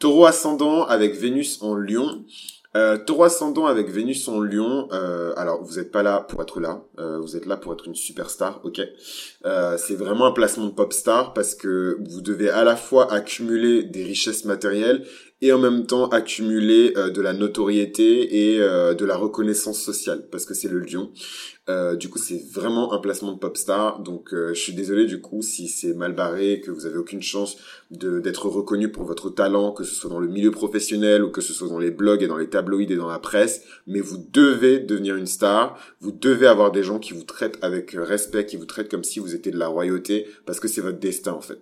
Taureau 0.00 0.26
ascendant 0.26 0.82
avec 0.82 1.14
Vénus 1.14 1.62
en 1.62 1.76
lion. 1.76 2.24
Euh, 2.76 2.98
taureau 2.98 3.24
ascendant 3.24 3.66
avec 3.66 3.88
Vénus 3.88 4.28
en 4.28 4.40
Lion. 4.40 4.88
Euh, 4.92 5.32
alors, 5.36 5.62
vous 5.62 5.76
n'êtes 5.76 5.90
pas 5.90 6.02
là 6.02 6.20
pour 6.20 6.42
être 6.42 6.60
là. 6.60 6.82
Euh, 6.98 7.18
vous 7.18 7.34
êtes 7.36 7.46
là 7.46 7.56
pour 7.56 7.72
être 7.72 7.86
une 7.86 7.94
superstar, 7.94 8.60
ok. 8.62 8.80
Euh, 9.46 9.78
c'est 9.78 9.94
vraiment 9.94 10.26
un 10.26 10.32
placement 10.32 10.66
de 10.66 10.72
pop 10.72 10.92
star 10.92 11.32
parce 11.32 11.54
que 11.54 11.98
vous 12.08 12.20
devez 12.20 12.50
à 12.50 12.64
la 12.64 12.76
fois 12.76 13.10
accumuler 13.12 13.84
des 13.84 14.04
richesses 14.04 14.44
matérielles 14.44 15.06
et 15.40 15.52
en 15.52 15.58
même 15.58 15.86
temps 15.86 16.08
accumuler 16.08 16.92
euh, 16.96 17.10
de 17.10 17.20
la 17.20 17.32
notoriété 17.32 18.52
et 18.52 18.60
euh, 18.60 18.94
de 18.94 19.04
la 19.04 19.16
reconnaissance 19.16 19.80
sociale 19.80 20.26
parce 20.30 20.44
que 20.44 20.54
c'est 20.54 20.68
le 20.68 20.80
lion. 20.80 21.10
Euh, 21.68 21.96
du 21.96 22.08
coup, 22.08 22.18
c'est 22.18 22.42
vraiment 22.50 22.94
un 22.94 22.98
placement 22.98 23.32
de 23.32 23.38
pop 23.38 23.54
star. 23.56 24.00
Donc, 24.00 24.30
je 24.32 24.54
suis 24.54 24.72
désolé 24.72 25.04
du 25.04 25.20
coup 25.20 25.42
si 25.42 25.68
c'est 25.68 25.92
mal 25.92 26.14
barré, 26.14 26.62
que 26.64 26.70
vous 26.70 26.86
avez 26.86 26.96
aucune 26.96 27.20
chance 27.20 27.58
de 27.90 28.20
d'être 28.20 28.48
reconnu 28.48 28.90
pour 28.90 29.04
votre 29.04 29.28
talent, 29.28 29.72
que 29.72 29.84
ce 29.84 29.94
soit 29.94 30.08
dans 30.08 30.18
le 30.18 30.28
milieu 30.28 30.50
professionnel 30.50 31.22
ou 31.22 31.30
que 31.30 31.42
ce 31.42 31.52
soit 31.52 31.68
dans 31.68 31.78
les 31.78 31.90
blogs 31.90 32.22
et 32.22 32.26
dans 32.26 32.38
les 32.38 32.48
tabloïds 32.48 32.90
et 32.90 32.96
dans 32.96 33.08
la 33.08 33.18
presse. 33.18 33.64
Mais 33.86 34.00
vous 34.00 34.16
devez 34.32 34.78
devenir 34.78 35.16
une 35.16 35.26
star. 35.26 35.78
Vous 36.00 36.10
devez 36.10 36.46
avoir 36.46 36.72
des 36.72 36.82
gens 36.82 36.98
qui 36.98 37.12
vous 37.12 37.24
traitent 37.24 37.58
avec 37.60 37.90
respect, 37.92 38.46
qui 38.46 38.56
vous 38.56 38.66
traitent 38.66 38.90
comme 38.90 39.04
si 39.04 39.18
vous 39.18 39.34
étiez 39.34 39.52
de 39.52 39.58
la 39.58 39.68
royauté, 39.68 40.26
parce 40.46 40.60
que 40.60 40.68
c'est 40.68 40.80
votre 40.80 40.98
destin 40.98 41.32
en 41.32 41.42
fait. 41.42 41.58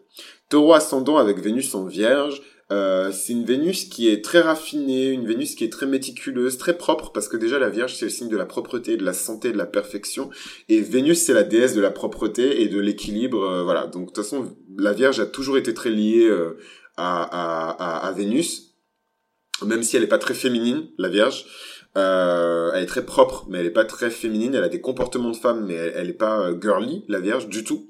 Taureau 0.49 0.75
ascendant 0.75 1.17
avec 1.17 1.41
Vénus 1.41 1.75
en 1.75 1.85
Vierge. 1.85 2.43
Euh, 2.73 3.13
c'est 3.13 3.33
une 3.33 3.45
Vénus 3.45 3.85
qui 3.85 4.09
est 4.09 4.25
très 4.25 4.41
raffinée, 4.41 5.11
une 5.11 5.25
Vénus 5.25 5.55
qui 5.55 5.63
est 5.63 5.73
très 5.73 5.87
méticuleuse, 5.87 6.59
très 6.59 6.77
propre, 6.77 7.13
parce 7.13 7.29
que 7.29 7.37
déjà 7.37 7.61
la 7.61 7.71
Vierge 7.71 7.95
c'est 7.95 8.07
le 8.07 8.11
signe 8.11 8.29
de 8.29 8.37
la 8.37 8.47
propreté, 8.47 8.97
de 8.97 9.05
la 9.05 9.13
santé, 9.13 9.53
de 9.53 9.57
la 9.57 9.67
perfection, 9.67 10.31
et 10.69 10.81
Vénus 10.81 11.21
c'est 11.21 11.33
la 11.33 11.45
déesse 11.45 11.75
de 11.75 11.81
la 11.81 11.93
propreté 11.93 12.63
et 12.63 12.69
de 12.69 12.81
l'équilibre, 12.81 13.41
euh, 13.45 13.63
voilà. 13.63 13.87
Donc 13.87 14.03
de 14.03 14.07
toute 14.07 14.25
façon 14.25 14.57
la 14.77 14.93
Vierge 14.93 15.21
a 15.21 15.27
toujours 15.27 15.59
été 15.59 15.75
très 15.75 15.91
liée 15.91 16.27
euh, 16.27 16.59
à, 16.97 17.23
à, 17.23 18.09
à, 18.09 18.13
Vénus, 18.13 18.75
même 19.65 19.85
si 19.85 19.95
elle 19.95 20.03
n'est 20.03 20.09
pas 20.09 20.19
très 20.19 20.35
féminine, 20.35 20.89
la 20.99 21.09
Vierge. 21.09 21.47
Euh, 21.97 22.71
elle 22.75 22.83
est 22.83 22.87
très 22.87 23.05
propre, 23.07 23.47
mais 23.49 23.59
elle 23.59 23.67
est 23.67 23.71
pas 23.71 23.85
très 23.85 24.11
féminine. 24.11 24.55
Elle 24.55 24.65
a 24.65 24.69
des 24.69 24.81
comportements 24.81 25.31
de 25.31 25.37
femme, 25.37 25.65
mais 25.67 25.75
elle, 25.75 25.93
elle 25.97 26.11
est 26.11 26.15
pas 26.15 26.41
euh, 26.41 26.61
girly, 26.61 27.05
la 27.09 27.21
Vierge, 27.21 27.49
du 27.49 27.65
tout. 27.65 27.89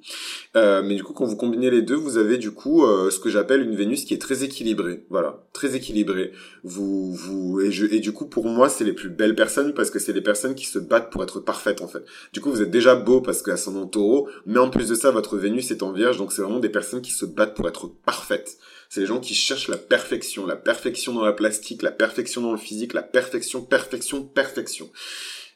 Euh, 0.57 0.83
mais 0.85 0.95
du 0.95 1.03
coup, 1.03 1.13
quand 1.13 1.25
vous 1.25 1.37
combinez 1.37 1.71
les 1.71 1.83
deux, 1.83 1.97
vous 1.97 2.17
avez 2.17 2.39
du 2.39 2.53
coup 2.53 2.85
euh, 2.85 3.11
ce 3.11 3.19
que 3.19 3.29
j'appelle 3.29 3.63
une 3.63 3.75
Vénus 3.75 4.05
qui 4.05 4.15
est 4.15 4.21
très 4.21 4.45
équilibrée. 4.45 5.05
Voilà, 5.11 5.47
très 5.53 5.75
équilibrée. 5.75 6.33
Vous, 6.63 7.13
vous 7.15 7.61
et, 7.61 7.73
je, 7.73 7.87
et 7.87 8.01
du 8.01 8.13
coup, 8.13 8.27
pour 8.27 8.47
moi, 8.47 8.69
c'est 8.69 8.85
les 8.85 8.93
plus 8.93 9.09
belles 9.09 9.35
personnes 9.35 9.75
parce 9.75 9.91
que 9.91 9.99
c'est 9.99 10.13
les 10.13 10.23
personnes 10.23 10.55
qui 10.55 10.67
se 10.67 10.79
battent 10.79 11.11
pour 11.11 11.23
être 11.23 11.41
parfaites 11.41 11.83
en 11.83 11.89
fait. 11.89 12.05
Du 12.33 12.41
coup, 12.41 12.51
vous 12.51 12.63
êtes 12.63 12.71
déjà 12.71 12.95
beau 12.95 13.21
parce 13.21 13.43
que 13.43 13.57
son 13.57 13.87
Taureau, 13.87 14.29
mais 14.47 14.59
en 14.59 14.71
plus 14.71 14.89
de 14.89 14.95
ça, 14.95 15.11
votre 15.11 15.37
Vénus 15.37 15.71
est 15.71 15.83
en 15.83 15.93
Vierge, 15.93 16.19
donc 16.19 16.33
c'est 16.33 16.43
vraiment 16.43 16.61
des 16.61 16.69
personnes 16.69 17.03
qui 17.03 17.13
se 17.13 17.25
battent 17.25 17.55
pour 17.55 17.69
être 17.69 17.91
parfaites. 18.05 18.59
C'est 18.89 19.01
les 19.01 19.07
gens 19.07 19.21
qui 19.21 19.35
cherchent 19.35 19.69
la 19.69 19.77
perfection, 19.77 20.47
la 20.47 20.57
perfection 20.57 21.13
dans 21.13 21.25
la 21.25 21.33
plastique, 21.33 21.83
la 21.83 21.91
perfection 21.91 22.43
dans 22.43 22.53
le 22.53 22.59
physique, 22.59 22.95
la 22.95 23.03
perfection, 23.03 23.63
perfection, 23.63 24.23
perfection. 24.23 24.91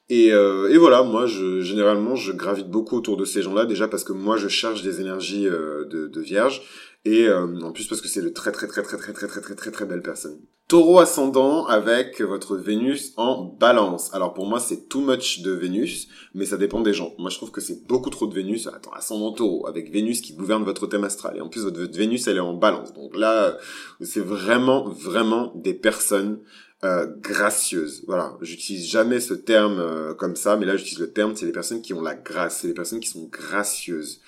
Et, 0.09 0.33
euh, 0.33 0.69
et 0.69 0.77
voilà, 0.77 1.05
moi, 1.05 1.27
je, 1.27 1.61
généralement, 1.61 2.17
je 2.17 2.33
gravite 2.33 2.69
beaucoup 2.69 2.97
autour 2.97 3.17
de 3.17 3.25
ces 3.25 3.43
gens-là, 3.43 3.65
déjà 3.65 3.87
parce 3.87 4.03
que 4.03 4.13
moi, 4.13 4.37
je 4.37 4.49
cherche 4.49 4.83
des 4.83 5.01
énergies 5.01 5.47
euh, 5.47 5.85
de, 5.85 6.09
de 6.09 6.21
vierge, 6.21 6.63
et 7.05 7.29
euh, 7.29 7.61
en 7.61 7.71
plus 7.71 7.87
parce 7.87 8.01
que 8.01 8.09
c'est 8.09 8.21
de 8.21 8.29
très 8.29 8.51
très 8.51 8.67
très 8.67 8.83
très 8.83 8.97
très 8.99 9.13
très 9.13 9.29
très 9.29 9.41
très 9.41 9.55
très 9.55 9.71
très 9.71 9.87
belles 9.87 10.03
personnes. 10.03 10.41
Taureau 10.71 11.01
ascendant 11.01 11.67
avec 11.67 12.21
votre 12.21 12.57
Vénus 12.57 13.13
en 13.17 13.43
balance. 13.43 14.15
Alors 14.15 14.35
pour 14.35 14.47
moi 14.47 14.61
c'est 14.61 14.89
too 14.89 15.01
much 15.01 15.41
de 15.41 15.51
Vénus, 15.51 16.07
mais 16.33 16.45
ça 16.45 16.57
dépend 16.57 16.81
des 16.81 16.95
gens. 16.95 17.13
Moi 17.19 17.29
je 17.29 17.39
trouve 17.39 17.51
que 17.51 17.61
c'est 17.61 17.85
beaucoup 17.89 18.09
trop 18.09 18.29
de 18.29 18.35
Vénus. 18.35 18.69
Attends, 18.69 18.93
ascendant 18.93 19.33
Taureau 19.33 19.67
avec 19.67 19.91
Vénus 19.91 20.21
qui 20.21 20.33
gouverne 20.33 20.63
votre 20.63 20.87
thème 20.87 21.03
astral. 21.03 21.37
Et 21.37 21.41
en 21.41 21.49
plus 21.49 21.65
votre 21.65 21.81
Vénus 21.81 22.29
elle 22.29 22.37
est 22.37 22.39
en 22.39 22.55
balance. 22.55 22.95
Donc 22.95 23.17
là 23.17 23.59
c'est 24.01 24.21
vraiment 24.21 24.89
vraiment 24.89 25.51
des 25.57 25.75
personnes 25.75 26.39
euh, 26.85 27.09
gracieuses. 27.21 28.05
Voilà, 28.07 28.39
j'utilise 28.41 28.87
jamais 28.87 29.19
ce 29.19 29.35
terme 29.35 29.81
euh, 29.81 30.15
comme 30.15 30.37
ça, 30.37 30.57
mais 30.57 30.67
là 30.67 30.77
j'utilise 30.77 31.01
le 31.01 31.11
terme, 31.11 31.35
c'est 31.35 31.47
les 31.47 31.53
personnes 31.53 31.83
qui 31.83 31.95
ont 31.95 32.01
la 32.01 32.15
grâce, 32.15 32.61
c'est 32.61 32.69
les 32.69 32.75
personnes 32.75 33.01
qui 33.01 33.09
sont 33.09 33.29
gracieuses. 33.29 34.21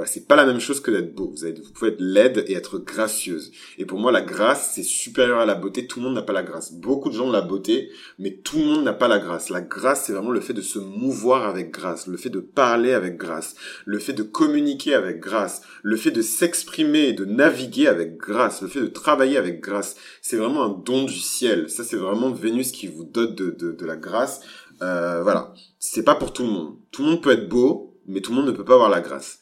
Voilà, 0.00 0.10
c'est 0.10 0.26
pas 0.26 0.36
la 0.36 0.46
même 0.46 0.60
chose 0.60 0.80
que 0.80 0.90
d'être 0.90 1.14
beau. 1.14 1.26
Vous, 1.36 1.46
vous 1.62 1.72
pouvez 1.74 1.90
être 1.90 2.00
laide 2.00 2.42
et 2.46 2.54
être 2.54 2.78
gracieuse. 2.78 3.52
Et 3.76 3.84
pour 3.84 3.98
moi, 3.98 4.10
la 4.10 4.22
grâce, 4.22 4.72
c'est 4.74 4.82
supérieur 4.82 5.40
à 5.40 5.44
la 5.44 5.54
beauté. 5.54 5.86
Tout 5.86 5.98
le 5.98 6.06
monde 6.06 6.14
n'a 6.14 6.22
pas 6.22 6.32
la 6.32 6.42
grâce. 6.42 6.72
Beaucoup 6.72 7.10
de 7.10 7.14
gens 7.14 7.26
ont 7.26 7.30
la 7.30 7.42
beauté, 7.42 7.90
mais 8.18 8.38
tout 8.42 8.56
le 8.56 8.64
monde 8.64 8.82
n'a 8.82 8.94
pas 8.94 9.08
la 9.08 9.18
grâce. 9.18 9.50
La 9.50 9.60
grâce, 9.60 10.04
c'est 10.04 10.14
vraiment 10.14 10.30
le 10.30 10.40
fait 10.40 10.54
de 10.54 10.62
se 10.62 10.78
mouvoir 10.78 11.46
avec 11.46 11.70
grâce, 11.70 12.06
le 12.06 12.16
fait 12.16 12.30
de 12.30 12.40
parler 12.40 12.94
avec 12.94 13.18
grâce, 13.18 13.56
le 13.84 13.98
fait 13.98 14.14
de 14.14 14.22
communiquer 14.22 14.94
avec 14.94 15.20
grâce, 15.20 15.60
le 15.82 15.98
fait 15.98 16.12
de 16.12 16.22
s'exprimer 16.22 17.08
et 17.08 17.12
de 17.12 17.26
naviguer 17.26 17.86
avec 17.86 18.16
grâce, 18.16 18.62
le 18.62 18.68
fait 18.68 18.80
de 18.80 18.86
travailler 18.86 19.36
avec 19.36 19.60
grâce. 19.60 19.96
C'est 20.22 20.36
vraiment 20.36 20.64
un 20.64 20.82
don 20.82 21.04
du 21.04 21.18
ciel. 21.18 21.68
Ça, 21.68 21.84
c'est 21.84 21.96
vraiment 21.96 22.30
Vénus 22.30 22.72
qui 22.72 22.86
vous 22.86 23.04
donne 23.04 23.34
de, 23.34 23.50
de, 23.50 23.72
de 23.72 23.84
la 23.84 23.96
grâce. 23.96 24.40
Euh, 24.80 25.22
voilà. 25.22 25.52
C'est 25.78 26.04
pas 26.04 26.14
pour 26.14 26.32
tout 26.32 26.44
le 26.44 26.48
monde. 26.52 26.76
Tout 26.90 27.02
le 27.02 27.10
monde 27.10 27.22
peut 27.22 27.32
être 27.32 27.50
beau, 27.50 27.98
mais 28.06 28.22
tout 28.22 28.30
le 28.30 28.38
monde 28.38 28.46
ne 28.46 28.52
peut 28.52 28.64
pas 28.64 28.74
avoir 28.74 28.88
la 28.88 29.02
grâce. 29.02 29.39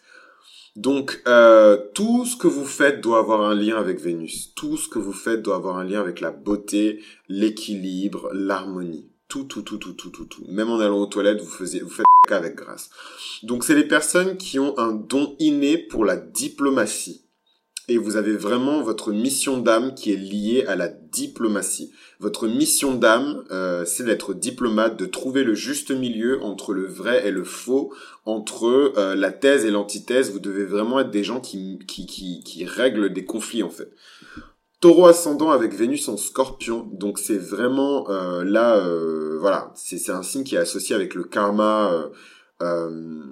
Donc, 0.79 1.21
euh, 1.27 1.77
tout 1.93 2.25
ce 2.25 2.37
que 2.37 2.47
vous 2.47 2.65
faites 2.65 3.01
doit 3.01 3.19
avoir 3.19 3.41
un 3.41 3.57
lien 3.57 3.77
avec 3.77 4.01
Vénus. 4.01 4.53
Tout 4.55 4.77
ce 4.77 4.89
que 4.89 5.01
vous 5.01 5.13
faites 5.13 5.43
doit 5.43 5.57
avoir 5.57 5.77
un 5.77 5.83
lien 5.83 6.01
avec 6.01 6.21
la 6.21 6.31
beauté, 6.31 7.03
l'équilibre, 7.29 8.31
l'harmonie. 8.33 9.05
Tout, 9.27 9.43
tout, 9.43 9.63
tout, 9.63 9.79
tout, 9.79 9.95
tout, 9.95 10.11
tout, 10.11 10.27
tout. 10.27 10.45
Même 10.47 10.71
en 10.71 10.79
allant 10.79 11.01
aux 11.01 11.07
toilettes, 11.07 11.41
vous, 11.41 11.51
faisiez, 11.51 11.81
vous 11.81 11.91
faites 11.91 12.07
avec 12.31 12.55
grâce. 12.55 12.91
Donc, 13.43 13.65
c'est 13.65 13.75
les 13.75 13.89
personnes 13.89 14.37
qui 14.37 14.61
ont 14.61 14.79
un 14.79 14.93
don 14.93 15.35
inné 15.41 15.79
pour 15.79 16.05
la 16.05 16.17
diplomatie 16.17 17.23
et 17.89 17.97
vous 17.97 18.17
avez 18.17 18.37
vraiment 18.37 18.83
votre 18.83 19.13
mission 19.13 19.59
d'âme 19.59 19.95
qui 19.95 20.13
est 20.13 20.17
liée 20.17 20.65
à 20.67 20.77
la 20.77 20.89
diplomatie. 20.89 21.93
Votre 22.21 22.47
mission 22.47 22.95
d'âme, 22.95 23.45
euh, 23.51 23.85
c'est 23.87 24.05
d'être 24.05 24.35
diplomate, 24.35 24.99
de 24.99 25.07
trouver 25.07 25.43
le 25.43 25.55
juste 25.55 25.91
milieu 25.91 26.43
entre 26.43 26.75
le 26.75 26.87
vrai 26.87 27.27
et 27.27 27.31
le 27.31 27.45
faux, 27.45 27.93
entre 28.27 28.67
euh, 28.97 29.15
la 29.15 29.33
thèse 29.33 29.65
et 29.65 29.71
l'antithèse. 29.71 30.31
Vous 30.31 30.41
devez 30.41 30.65
vraiment 30.65 31.01
être 31.01 31.11
des 31.11 31.25
gens 31.25 31.41
qui, 31.41 31.79
qui, 31.89 32.07
qui, 32.07 32.43
qui 32.45 32.65
règlent 32.65 33.13
des 33.13 33.25
conflits 33.25 33.63
en 33.63 33.71
fait. 33.71 33.91
Taureau 34.81 35.07
ascendant 35.07 35.51
avec 35.51 35.75
Vénus 35.75 36.09
en 36.09 36.17
Scorpion, 36.17 36.89
donc 36.93 37.19
c'est 37.19 37.39
vraiment 37.39 38.09
euh, 38.11 38.45
là, 38.45 38.77
euh, 38.77 39.37
voilà, 39.41 39.73
c'est 39.75 40.11
un 40.11 40.23
signe 40.23 40.45
qui 40.45 40.55
est 40.55 40.59
associé 40.59 40.95
avec 40.95 41.15
le 41.15 41.25
karma. 41.25 42.11
Euh, 42.63 43.25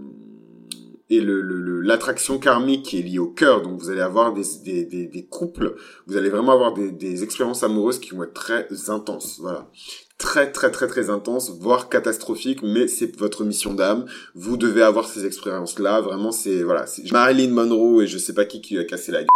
et 1.11 1.21
le, 1.21 1.41
l'attraction 1.81 2.39
karmique 2.39 2.85
qui 2.85 2.99
est 2.99 3.03
liée 3.03 3.19
au 3.19 3.29
cœur. 3.29 3.63
Donc 3.63 3.81
vous 3.81 3.91
allez 3.91 4.01
avoir 4.01 4.33
des, 4.33 4.45
des, 4.65 4.85
des, 4.85 5.07
des 5.07 5.23
couples, 5.25 5.77
vous 6.07 6.17
allez 6.17 6.31
vraiment 6.31 6.53
avoir 6.53 6.75
des, 6.75 6.91
des 6.91 7.23
expériences 7.23 7.63
amoureuses 7.63 7.99
qui 7.99 8.11
vont 8.11 8.25
être 8.25 8.35
très 8.35 8.67
intenses. 8.89 9.39
Voilà. 9.41 9.71
Très 10.19 10.51
très 10.51 10.71
très 10.71 10.87
très 10.87 11.11
intenses, 11.11 11.53
voire 11.61 11.91
catastrophiques, 11.91 12.63
mais 12.63 12.89
c'est 12.89 13.15
votre 13.19 13.45
mission 13.45 13.75
d'âme. 13.75 14.07
Vous 14.35 14.57
devez 14.57 14.83
avoir 14.83 15.07
ces 15.07 15.27
expériences-là. 15.27 16.01
Vraiment, 16.01 16.33
c'est 16.33 16.63
voilà, 16.63 16.87
Marilyn 17.13 17.51
Monroe 17.51 18.03
et 18.03 18.07
je 18.07 18.17
sais 18.17 18.33
pas 18.33 18.47
qui 18.47 18.63
qui 18.63 18.79
a 18.79 18.85
cassé 18.85 19.13
la 19.13 19.19
gueule. 19.19 19.29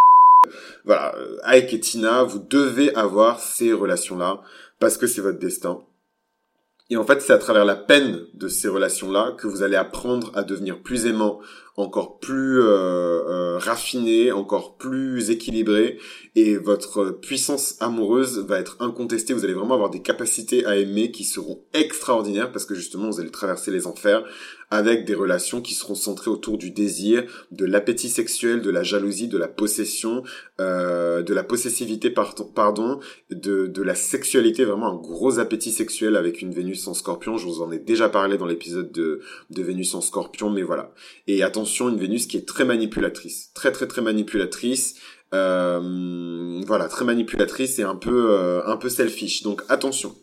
Voilà, 0.85 1.15
euh, 1.17 1.37
Ike 1.43 1.73
et 1.75 1.79
Tina, 1.79 2.23
vous 2.23 2.39
devez 2.39 2.93
avoir 2.95 3.39
ces 3.39 3.73
relations-là 3.73 4.41
parce 4.79 4.97
que 4.97 5.05
c'est 5.05 5.21
votre 5.21 5.37
destin. 5.37 5.81
Et 6.91 6.97
en 6.97 7.05
fait, 7.05 7.21
c'est 7.21 7.31
à 7.31 7.37
travers 7.37 7.63
la 7.63 7.77
peine 7.77 8.25
de 8.33 8.49
ces 8.49 8.67
relations-là 8.67 9.33
que 9.37 9.47
vous 9.47 9.63
allez 9.63 9.77
apprendre 9.77 10.29
à 10.35 10.43
devenir 10.43 10.81
plus 10.81 11.05
aimant, 11.05 11.39
encore 11.77 12.19
plus 12.19 12.59
euh, 12.59 12.65
euh, 12.65 13.57
raffiné, 13.57 14.33
encore 14.33 14.75
plus 14.75 15.29
équilibré, 15.29 15.99
et 16.35 16.57
votre 16.57 17.11
puissance 17.11 17.77
amoureuse 17.79 18.39
va 18.39 18.59
être 18.59 18.75
incontestée. 18.81 19.33
Vous 19.33 19.45
allez 19.45 19.53
vraiment 19.53 19.75
avoir 19.75 19.89
des 19.89 20.01
capacités 20.01 20.65
à 20.65 20.75
aimer 20.75 21.11
qui 21.11 21.23
seront 21.23 21.63
extraordinaires 21.73 22.51
parce 22.51 22.65
que 22.65 22.75
justement, 22.75 23.09
vous 23.09 23.21
allez 23.21 23.31
traverser 23.31 23.71
les 23.71 23.87
enfers 23.87 24.25
avec 24.71 25.03
des 25.03 25.13
relations 25.13 25.61
qui 25.61 25.73
seront 25.73 25.95
centrées 25.95 26.31
autour 26.31 26.57
du 26.57 26.71
désir, 26.71 27.23
de 27.51 27.65
l'appétit 27.65 28.09
sexuel, 28.09 28.61
de 28.61 28.69
la 28.69 28.83
jalousie, 28.83 29.27
de 29.27 29.37
la 29.37 29.49
possession, 29.49 30.23
euh, 30.61 31.21
de 31.21 31.33
la 31.33 31.43
possessivité, 31.43 32.09
pardon, 32.09 32.99
de, 33.29 33.81
la 33.81 33.95
sexualité, 33.95 34.63
vraiment 34.63 34.91
un 34.91 34.95
gros 34.95 35.39
appétit 35.39 35.71
sexuel 35.71 36.15
avec 36.15 36.41
une 36.41 36.53
Vénus 36.53 36.87
en 36.87 36.93
scorpion. 36.93 37.37
Je 37.37 37.45
vous 37.45 37.61
en 37.61 37.71
ai 37.71 37.79
déjà 37.79 38.07
parlé 38.07 38.37
dans 38.37 38.45
l'épisode 38.45 38.91
de, 38.93 39.19
de 39.49 39.61
Vénus 39.61 39.93
en 39.93 40.01
scorpion, 40.01 40.49
mais 40.49 40.63
voilà. 40.63 40.93
Et 41.27 41.43
attention, 41.43 41.89
une 41.89 41.97
Vénus 41.97 42.25
qui 42.25 42.37
est 42.37 42.47
très 42.47 42.63
manipulatrice, 42.63 43.51
très 43.53 43.73
très 43.73 43.87
très 43.87 44.01
manipulatrice. 44.01 44.95
Euh, 45.33 46.61
voilà, 46.65 46.89
très 46.89 47.05
manipulatrice 47.05 47.79
et 47.79 47.83
un 47.83 47.95
peu 47.95 48.31
euh, 48.31 48.61
un 48.65 48.77
peu 48.77 48.89
selfish. 48.89 49.43
Donc 49.43 49.61
attention. 49.69 50.15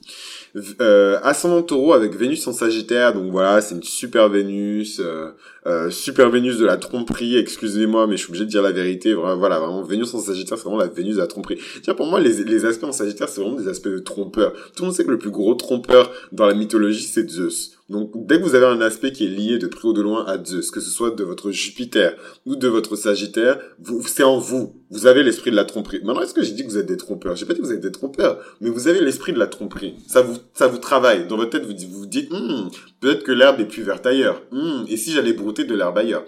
Euh, 0.81 1.19
ascendant 1.23 1.63
taureau 1.63 1.93
avec 1.93 2.17
Vénus 2.17 2.47
en 2.47 2.53
Sagittaire, 2.53 3.13
donc 3.13 3.31
voilà, 3.31 3.61
c'est 3.61 3.75
une 3.75 3.83
super 3.83 4.29
Vénus, 4.29 5.01
euh, 5.01 5.31
euh, 5.67 5.91
super 5.91 6.31
Vénus 6.31 6.59
de 6.59 6.65
la 6.65 6.79
tromperie, 6.79 7.37
excusez-moi, 7.37 8.07
mais 8.07 8.17
je 8.17 8.23
suis 8.23 8.31
obligé 8.31 8.45
de 8.45 8.51
dire 8.51 8.63
la 8.63 8.73
vérité, 8.73 9.13
voilà, 9.15 9.59
vraiment, 9.59 9.83
Vénus 9.83 10.15
en 10.15 10.21
Sagittaire, 10.21 10.57
c'est 10.57 10.65
vraiment 10.65 10.79
la 10.79 10.87
Vénus 10.87 11.17
de 11.17 11.21
la 11.21 11.27
tromperie. 11.27 11.59
Tiens, 11.83 11.95
pour 11.95 12.07
moi, 12.07 12.21
les, 12.21 12.45
les 12.45 12.65
aspects 12.65 12.85
en 12.85 12.93
Sagittaire, 12.93 13.29
c'est 13.29 13.41
vraiment 13.41 13.57
des 13.57 13.69
aspects 13.69 13.89
de 13.89 13.99
trompeur. 13.99 14.53
Tout 14.75 14.83
le 14.83 14.87
monde 14.87 14.95
sait 14.95 15.05
que 15.05 15.11
le 15.11 15.19
plus 15.19 15.31
gros 15.31 15.55
trompeur 15.55 16.11
dans 16.33 16.47
la 16.47 16.55
mythologie, 16.55 17.05
c'est 17.05 17.29
Zeus. 17.29 17.78
Donc, 17.89 18.11
dès 18.27 18.39
que 18.39 18.45
vous 18.45 18.55
avez 18.55 18.67
un 18.67 18.83
aspect 18.83 19.13
qui 19.13 19.25
est 19.25 19.29
lié 19.29 19.57
de 19.57 19.67
près 19.67 19.89
ou 19.89 19.95
de 19.95 20.03
loin 20.03 20.27
à 20.27 20.43
Zeus, 20.43 20.71
que 20.71 20.81
ce 20.81 20.91
soit 20.91 21.11
de 21.11 21.25
votre 21.25 21.51
Jupiter 21.51 22.15
ou 22.45 22.55
de 22.55 22.69
votre 22.69 22.97
Sagittaire, 22.97 23.59
vous, 23.79 24.07
c'est 24.07 24.25
en 24.25 24.39
vous. 24.39 24.83
Vous 24.91 25.07
avez 25.07 25.23
l'esprit 25.23 25.51
de 25.51 25.57
la 25.57 25.65
tromperie. 25.65 26.01
Maintenant, 26.05 26.21
est-ce 26.21 26.35
que 26.35 26.43
j'ai 26.43 26.53
dit 26.53 26.65
que 26.65 26.69
vous 26.69 26.77
êtes 26.77 26.87
des 26.87 26.99
trompeurs? 26.99 27.35
J'ai 27.37 27.47
pas 27.47 27.55
dit 27.55 27.61
que 27.61 27.65
vous 27.65 27.73
êtes 27.73 27.81
des 27.81 27.93
trompeurs, 27.93 28.39
mais 28.61 28.69
vous 28.69 28.89
avez 28.89 29.01
l'esprit 29.01 29.33
de 29.33 29.39
la 29.39 29.47
tromperie. 29.47 29.95
Ça 30.07 30.21
vous, 30.21 30.37
ça 30.53 30.67
vous 30.67 30.77
travaille. 30.77 31.27
Dans 31.29 31.39
votre 31.39 31.51
tête, 31.51 31.65
vous 31.65 31.75
vous, 31.91 32.07
dites, 32.07 32.31
hmm, 32.31 32.69
peut-être 33.01 33.25
que 33.25 33.33
l'herbe 33.33 33.59
est 33.61 33.67
plus 33.67 33.83
verte 33.83 34.05
ailleurs. 34.05 34.43
Hmm, 34.51 34.85
et 34.87 34.99
si 34.99 35.13
j'allais 35.13 35.33
brouter 35.33 35.65
de 35.65 35.75
l'herbe 35.75 35.97
ailleurs? 35.97 36.25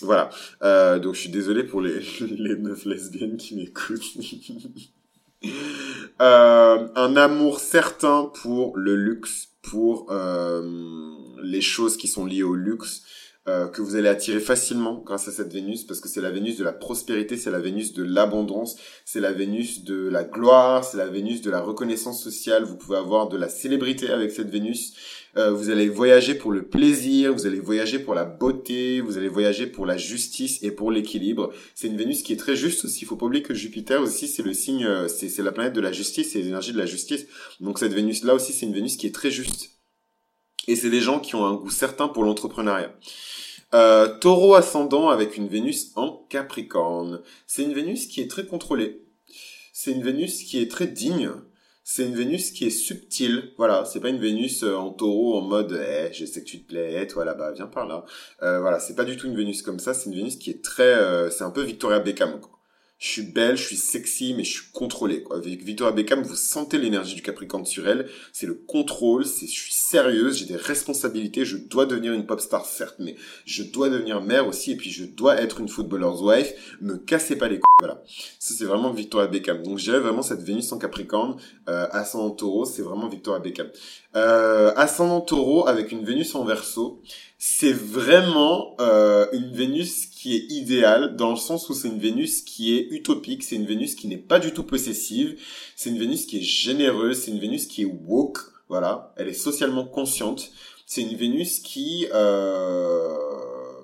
Voilà. 0.00 0.30
Euh, 0.64 0.98
donc, 0.98 1.14
je 1.14 1.20
suis 1.20 1.30
désolé 1.30 1.62
pour 1.62 1.80
les, 1.80 2.00
les 2.20 2.56
meufs 2.56 2.86
lesbiennes 2.86 3.36
qui 3.36 3.54
m'écoutent. 3.54 4.02
euh, 6.20 6.88
un 6.96 7.16
amour 7.16 7.60
certain 7.60 8.32
pour 8.42 8.76
le 8.76 8.96
luxe 8.96 9.53
pour 9.64 10.06
euh, 10.10 11.12
les 11.42 11.60
choses 11.60 11.96
qui 11.96 12.08
sont 12.08 12.26
liées 12.26 12.42
au 12.42 12.54
luxe, 12.54 13.02
euh, 13.46 13.68
que 13.68 13.82
vous 13.82 13.94
allez 13.94 14.08
attirer 14.08 14.40
facilement 14.40 15.02
grâce 15.04 15.28
à 15.28 15.32
cette 15.32 15.52
Vénus, 15.52 15.84
parce 15.84 16.00
que 16.00 16.08
c'est 16.08 16.22
la 16.22 16.30
Vénus 16.30 16.56
de 16.56 16.64
la 16.64 16.72
prospérité, 16.72 17.36
c'est 17.36 17.50
la 17.50 17.58
Vénus 17.58 17.92
de 17.92 18.02
l'abondance, 18.02 18.76
c'est 19.04 19.20
la 19.20 19.32
Vénus 19.32 19.84
de 19.84 20.08
la 20.08 20.24
gloire, 20.24 20.82
c'est 20.82 20.96
la 20.96 21.08
Vénus 21.08 21.42
de 21.42 21.50
la 21.50 21.60
reconnaissance 21.60 22.22
sociale. 22.22 22.64
Vous 22.64 22.76
pouvez 22.76 22.96
avoir 22.96 23.28
de 23.28 23.36
la 23.36 23.50
célébrité 23.50 24.08
avec 24.10 24.30
cette 24.30 24.48
Vénus. 24.48 24.94
Euh, 25.36 25.50
vous 25.50 25.68
allez 25.68 25.88
voyager 25.88 26.34
pour 26.34 26.52
le 26.52 26.62
plaisir, 26.62 27.34
vous 27.34 27.46
allez 27.46 27.60
voyager 27.60 27.98
pour 27.98 28.14
la 28.14 28.24
beauté, 28.24 29.00
vous 29.00 29.18
allez 29.18 29.28
voyager 29.28 29.66
pour 29.66 29.84
la 29.84 29.98
justice 29.98 30.62
et 30.62 30.70
pour 30.70 30.90
l'équilibre. 30.90 31.52
C'est 31.74 31.88
une 31.88 31.98
Vénus 31.98 32.22
qui 32.22 32.32
est 32.32 32.36
très 32.36 32.56
juste 32.56 32.84
aussi. 32.86 33.00
Il 33.02 33.06
faut 33.06 33.16
pas 33.16 33.26
oublier 33.26 33.42
que 33.42 33.52
Jupiter 33.52 34.00
aussi, 34.00 34.26
c'est 34.26 34.42
le 34.42 34.54
signe, 34.54 34.86
euh, 34.86 35.06
c'est 35.08 35.42
la 35.42 35.52
planète 35.52 35.74
de 35.74 35.82
la 35.82 35.92
justice, 35.92 36.32
c'est 36.32 36.40
l'énergie 36.40 36.72
de 36.72 36.78
la 36.78 36.86
justice. 36.86 37.26
Donc 37.60 37.78
cette 37.78 37.92
Vénus 37.92 38.24
là 38.24 38.34
aussi, 38.34 38.54
c'est 38.54 38.64
une 38.64 38.74
Vénus 38.74 38.96
qui 38.96 39.06
est 39.06 39.14
très 39.14 39.30
juste. 39.30 39.73
Et 40.68 40.76
c'est 40.76 40.90
des 40.90 41.00
gens 41.00 41.20
qui 41.20 41.34
ont 41.34 41.44
un 41.44 41.54
goût 41.54 41.70
certain 41.70 42.08
pour 42.08 42.24
l'entrepreneuriat. 42.24 42.94
Euh, 43.74 44.18
taureau 44.18 44.54
ascendant 44.54 45.08
avec 45.08 45.36
une 45.36 45.48
Vénus 45.48 45.92
en 45.96 46.24
Capricorne. 46.28 47.22
C'est 47.46 47.64
une 47.64 47.74
Vénus 47.74 48.06
qui 48.06 48.20
est 48.20 48.30
très 48.30 48.46
contrôlée. 48.46 49.02
C'est 49.72 49.92
une 49.92 50.02
Vénus 50.02 50.44
qui 50.44 50.60
est 50.60 50.70
très 50.70 50.86
digne. 50.86 51.30
C'est 51.86 52.06
une 52.06 52.14
Vénus 52.14 52.50
qui 52.50 52.64
est 52.64 52.70
subtile. 52.70 53.52
Voilà, 53.58 53.84
c'est 53.84 54.00
pas 54.00 54.08
une 54.08 54.18
Vénus 54.18 54.62
euh, 54.62 54.74
en 54.74 54.90
taureau 54.90 55.36
en 55.36 55.42
mode 55.42 55.78
eh, 55.86 56.12
je 56.14 56.24
sais 56.24 56.40
que 56.40 56.48
tu 56.48 56.62
te 56.62 56.68
plais, 56.68 57.06
toi 57.06 57.26
là-bas, 57.26 57.52
viens 57.52 57.66
par 57.66 57.86
là. 57.86 58.06
Euh, 58.42 58.60
voilà, 58.60 58.80
c'est 58.80 58.94
pas 58.94 59.04
du 59.04 59.18
tout 59.18 59.26
une 59.26 59.36
Vénus 59.36 59.60
comme 59.60 59.78
ça. 59.78 59.92
C'est 59.92 60.08
une 60.08 60.16
Vénus 60.16 60.36
qui 60.36 60.50
est 60.50 60.64
très, 60.64 60.82
euh, 60.94 61.28
c'est 61.28 61.44
un 61.44 61.50
peu 61.50 61.62
Victoria 61.62 61.98
Beckham. 61.98 62.40
Je 63.04 63.10
suis 63.10 63.22
belle, 63.22 63.58
je 63.58 63.66
suis 63.66 63.76
sexy, 63.76 64.32
mais 64.34 64.44
je 64.44 64.52
suis 64.52 64.66
contrôlée. 64.72 65.22
Quoi. 65.22 65.36
Avec 65.36 65.62
Victoria 65.62 65.92
Beckham, 65.92 66.22
vous 66.22 66.34
sentez 66.34 66.78
l'énergie 66.78 67.14
du 67.14 67.20
Capricorne 67.20 67.66
sur 67.66 67.86
elle. 67.86 68.08
C'est 68.32 68.46
le 68.46 68.54
contrôle, 68.54 69.26
c'est 69.26 69.46
je 69.46 69.52
suis 69.52 69.74
sérieuse, 69.74 70.38
j'ai 70.38 70.46
des 70.46 70.56
responsabilités, 70.56 71.44
je 71.44 71.58
dois 71.58 71.84
devenir 71.84 72.14
une 72.14 72.24
pop 72.24 72.40
star 72.40 72.64
certes, 72.64 72.96
mais 72.98 73.14
je 73.44 73.62
dois 73.62 73.90
devenir 73.90 74.22
mère 74.22 74.48
aussi, 74.48 74.72
et 74.72 74.76
puis 74.76 74.90
je 74.90 75.04
dois 75.04 75.38
être 75.38 75.60
une 75.60 75.68
footballer's 75.68 76.22
wife. 76.22 76.78
Me 76.80 76.96
cassez 76.96 77.36
pas 77.36 77.48
les 77.48 77.56
couilles, 77.56 77.74
voilà. 77.78 78.02
Ça 78.38 78.54
c'est 78.56 78.64
vraiment 78.64 78.90
Victoria 78.90 79.26
Beckham. 79.26 79.62
Donc 79.62 79.76
je 79.76 79.84
dirais 79.84 80.00
vraiment 80.00 80.22
cette 80.22 80.40
Vénus 80.40 80.72
en 80.72 80.78
Capricorne, 80.78 81.36
euh, 81.68 81.86
ascendant 81.90 82.30
Taureau, 82.30 82.64
c'est 82.64 82.80
vraiment 82.80 83.08
Victoria 83.08 83.38
Beckham. 83.38 83.68
Euh, 84.16 84.72
ascendant 84.76 85.20
Taureau 85.20 85.66
avec 85.66 85.90
une 85.90 86.04
Vénus 86.04 86.36
en 86.36 86.44
Verseau, 86.44 87.02
c'est 87.36 87.72
vraiment 87.72 88.76
euh, 88.80 89.26
une 89.32 89.50
Vénus 89.50 90.06
qui 90.06 90.36
est 90.36 90.52
idéale 90.52 91.16
dans 91.16 91.30
le 91.30 91.36
sens 91.36 91.68
où 91.68 91.74
c'est 91.74 91.88
une 91.88 91.98
Vénus 91.98 92.42
qui 92.42 92.76
est 92.76 92.86
utopique, 92.90 93.42
c'est 93.42 93.56
une 93.56 93.66
Vénus 93.66 93.96
qui 93.96 94.06
n'est 94.06 94.16
pas 94.16 94.38
du 94.38 94.52
tout 94.52 94.62
possessive, 94.62 95.36
c'est 95.74 95.90
une 95.90 95.98
Vénus 95.98 96.26
qui 96.26 96.38
est 96.38 96.42
généreuse, 96.42 97.22
c'est 97.22 97.32
une 97.32 97.40
Vénus 97.40 97.66
qui 97.66 97.82
est 97.82 97.98
woke, 98.06 98.38
voilà, 98.68 99.12
elle 99.16 99.28
est 99.28 99.32
socialement 99.32 99.84
consciente, 99.84 100.52
c'est 100.86 101.02
une 101.02 101.16
Vénus 101.16 101.58
qui 101.58 102.06
euh, 102.14 103.16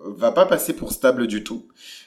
va 0.05 0.33
pas 0.33 0.47
passer 0.47 0.73
pour 0.73 0.93
stable 0.93 1.27
du 1.27 1.45
tout 1.45 1.67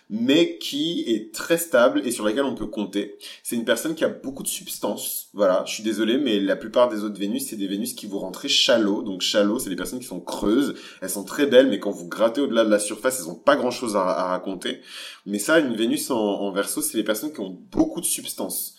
mais 0.09 0.57
qui 0.59 1.03
est 1.07 1.33
très 1.33 1.57
stable 1.57 2.01
et 2.05 2.11
sur 2.11 2.25
laquelle 2.25 2.43
on 2.43 2.55
peut 2.55 2.67
compter. 2.67 3.17
C'est 3.41 3.55
une 3.55 3.65
personne 3.65 3.95
qui 3.95 4.03
a 4.03 4.09
beaucoup 4.09 4.43
de 4.43 4.47
substance. 4.47 5.29
Voilà, 5.33 5.63
je 5.65 5.73
suis 5.73 5.83
désolé, 5.83 6.17
mais 6.17 6.39
la 6.39 6.55
plupart 6.55 6.89
des 6.89 7.03
autres 7.03 7.17
Vénus, 7.17 7.47
c'est 7.47 7.55
des 7.55 7.67
Vénus 7.67 7.93
qui 7.93 8.05
vous 8.05 8.19
très 8.31 8.47
shallow. 8.47 9.01
Donc 9.01 9.21
shallow, 9.21 9.59
c'est 9.59 9.71
des 9.71 9.75
personnes 9.75 9.99
qui 9.99 10.05
sont 10.05 10.19
creuses. 10.19 10.75
Elles 11.01 11.09
sont 11.09 11.23
très 11.23 11.47
belles, 11.47 11.67
mais 11.67 11.79
quand 11.79 11.91
vous 11.91 12.07
grattez 12.07 12.41
au-delà 12.41 12.65
de 12.65 12.69
la 12.69 12.79
surface, 12.79 13.19
elles 13.19 13.29
ont 13.29 13.35
pas 13.35 13.55
grand-chose 13.55 13.95
à, 13.95 14.03
raconter. 14.03 14.81
Mais 15.25 15.39
ça, 15.39 15.59
une 15.59 15.75
Vénus 15.75 16.11
en, 16.11 16.17
en 16.17 16.51
verso, 16.51 16.81
c'est 16.81 16.97
les 16.97 17.03
personnes 17.03 17.33
qui 17.33 17.39
ont 17.39 17.57
beaucoup 17.71 17.99
de 17.99 18.05
substance. 18.05 18.75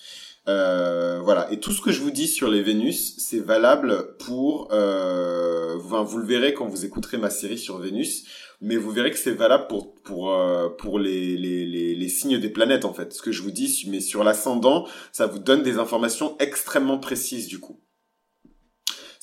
Euh, 0.47 1.21
voilà. 1.23 1.51
Et 1.51 1.59
tout 1.59 1.73
ce 1.73 1.81
que 1.81 1.91
je 1.91 2.01
vous 2.01 2.11
dis 2.11 2.29
sur 2.29 2.49
les 2.49 2.63
Vénus, 2.63 3.17
c'est 3.19 3.41
valable 3.41 4.15
pour. 4.19 4.69
Euh, 4.73 5.77
vous 5.77 6.19
le 6.19 6.27
verrez 6.27 6.55
quand 6.55 6.67
vous 6.67 6.85
écouterez 6.85 7.19
ma 7.19 7.31
série 7.31 7.59
sur 7.59 7.79
Vénus 7.79 8.25
mais 8.61 8.77
vous 8.77 8.91
verrez 8.91 9.11
que 9.11 9.19
c'est 9.19 9.33
valable 9.33 9.67
pour 9.69 9.95
pour 9.95 10.33
euh, 10.33 10.69
pour 10.69 10.99
les, 10.99 11.37
les, 11.37 11.65
les, 11.67 11.95
les 11.95 12.09
signes 12.09 12.39
des 12.39 12.51
planètes 12.51 12.85
en 12.85 12.95
fait. 12.95 13.13
Ce 13.13 13.23
que 13.23 13.33
je 13.33 13.43
vous 13.43 13.51
dis, 13.51 13.85
mais 13.89 14.01
sur 14.01 14.25
l'ascendant, 14.25 14.87
ça 15.13 15.27
vous 15.27 15.39
donne 15.39 15.63
des 15.63 15.79
informations 15.79 16.37
extrêmement 16.39 16.99
précises 16.99 17.49
du 17.49 17.59
coup. 17.59 17.81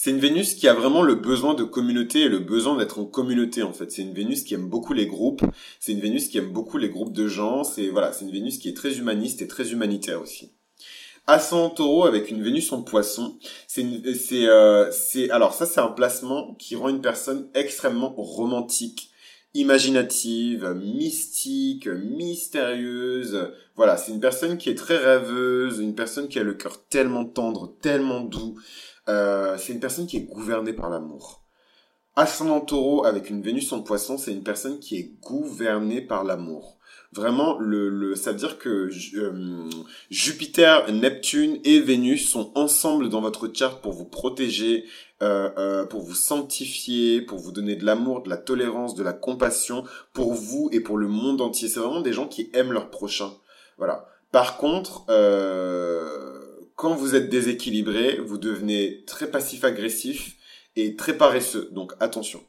C'est 0.04 0.10
une 0.10 0.20
Vénus 0.20 0.56
qui 0.56 0.68
a 0.68 0.74
vraiment 0.74 1.04
le 1.04 1.14
besoin 1.14 1.54
de 1.54 1.64
communauté 1.64 2.22
et 2.22 2.28
le 2.28 2.40
besoin 2.40 2.76
d'être 2.76 2.98
en 2.98 3.06
communauté 3.06 3.62
en 3.62 3.72
fait. 3.72 3.92
C'est 3.92 4.02
une 4.02 4.16
Vénus 4.16 4.44
qui 4.44 4.56
aime 4.56 4.68
beaucoup 4.68 4.94
les 4.94 5.06
groupes. 5.06 5.44
C'est 5.80 5.92
une 5.92 6.00
Vénus 6.00 6.28
qui 6.28 6.40
aime 6.40 6.52
beaucoup 6.52 6.80
les 6.80 6.90
groupes 6.90 7.14
de 7.14 7.28
gens. 7.28 7.64
C'est 7.64 7.90
voilà, 7.90 8.12
c'est 8.12 8.26
une 8.26 8.32
Vénus 8.32 8.58
qui 8.58 8.68
est 8.68 8.76
très 8.76 8.98
humaniste 8.98 9.44
et 9.44 9.48
très 9.48 9.72
humanitaire 9.74 10.20
aussi. 10.20 10.54
Ascendant 11.28 11.70
Taureau 11.70 12.06
avec 12.06 12.32
une 12.32 12.42
Vénus 12.42 12.72
en 12.72 12.82
Poisson, 12.82 13.38
c'est 13.68 13.86
c'est 14.16 14.48
euh, 14.48 14.92
c'est 14.92 15.30
alors 15.30 15.54
ça 15.54 15.68
c'est 15.68 15.80
un 15.80 15.90
placement 15.90 16.56
qui 16.56 16.76
rend 16.76 16.90
une 16.90 17.02
personne 17.02 17.48
extrêmement 17.54 18.16
romantique 18.18 19.11
imaginative, 19.54 20.74
mystique, 20.74 21.88
mystérieuse. 21.88 23.52
Voilà, 23.76 23.98
c'est 23.98 24.12
une 24.12 24.20
personne 24.20 24.58
qui 24.58 24.70
est 24.70 24.76
très 24.76 24.98
rêveuse, 24.98 25.80
une 25.80 25.96
personne 25.96 26.28
qui 26.28 26.40
a 26.40 26.44
le 26.44 26.54
cœur 26.54 26.86
tellement 26.88 27.26
tendre, 27.26 27.76
tellement 27.82 28.22
doux. 28.22 28.60
Euh, 29.10 29.58
c'est 29.58 29.74
une 29.74 29.80
personne 29.80 30.08
qui 30.08 30.18
est 30.18 30.22
gouvernée 30.32 30.74
par 30.74 30.90
l'amour. 30.90 31.44
Ascendant 32.16 32.62
taureau 32.62 33.06
avec 33.06 33.30
une 33.30 33.42
Vénus 33.42 33.72
en 33.72 33.82
poisson, 33.82 34.18
c'est 34.18 34.34
une 34.34 34.44
personne 34.44 34.80
qui 34.80 34.98
est 34.98 35.14
gouvernée 35.22 36.02
par 36.02 36.24
l'amour. 36.24 36.78
Vraiment, 37.14 37.60
le, 37.60 37.90
le, 37.90 38.16
ça 38.16 38.32
veut 38.32 38.38
dire 38.38 38.58
que 38.58 38.90
euh, 39.16 39.70
Jupiter, 40.10 40.90
Neptune 40.94 41.60
et 41.66 41.82
Vénus 41.82 42.30
sont 42.30 42.54
ensemble 42.56 43.10
dans 43.10 43.20
votre 43.20 43.52
charte 43.54 43.82
pour 43.82 43.92
vous 43.92 44.06
protéger, 44.06 44.86
euh, 45.22 45.50
euh, 45.58 45.86
pour 45.86 46.04
vous 46.04 46.16
sanctifier, 46.16 47.22
pour 47.22 47.38
vous 47.38 47.52
donner 47.52 47.76
de 47.76 47.86
l'amour, 47.86 48.24
de 48.24 48.30
la 48.30 48.38
tolérance, 48.38 48.96
de 48.96 49.04
la 49.04 49.12
compassion 49.12 49.84
pour 50.14 50.34
vous 50.34 50.70
et 50.72 50.80
pour 50.80 50.98
le 50.98 51.10
monde 51.10 51.42
entier. 51.42 51.68
C'est 51.68 51.82
vraiment 51.82 52.00
des 52.00 52.14
gens 52.14 52.30
qui 52.30 52.50
aiment 52.54 52.72
leur 52.72 52.90
prochain. 52.90 53.34
Voilà. 53.78 54.08
Par 54.32 54.56
contre, 54.56 55.04
euh, 55.10 56.40
quand 56.78 56.96
vous 56.96 57.14
êtes 57.16 57.28
déséquilibré, 57.28 58.22
vous 58.24 58.38
devenez 58.38 59.04
très 59.06 59.30
passif-agressif 59.30 60.38
et 60.78 60.96
très 60.96 61.18
paresseux. 61.18 61.68
Donc 61.74 61.92
attention. 62.00 62.42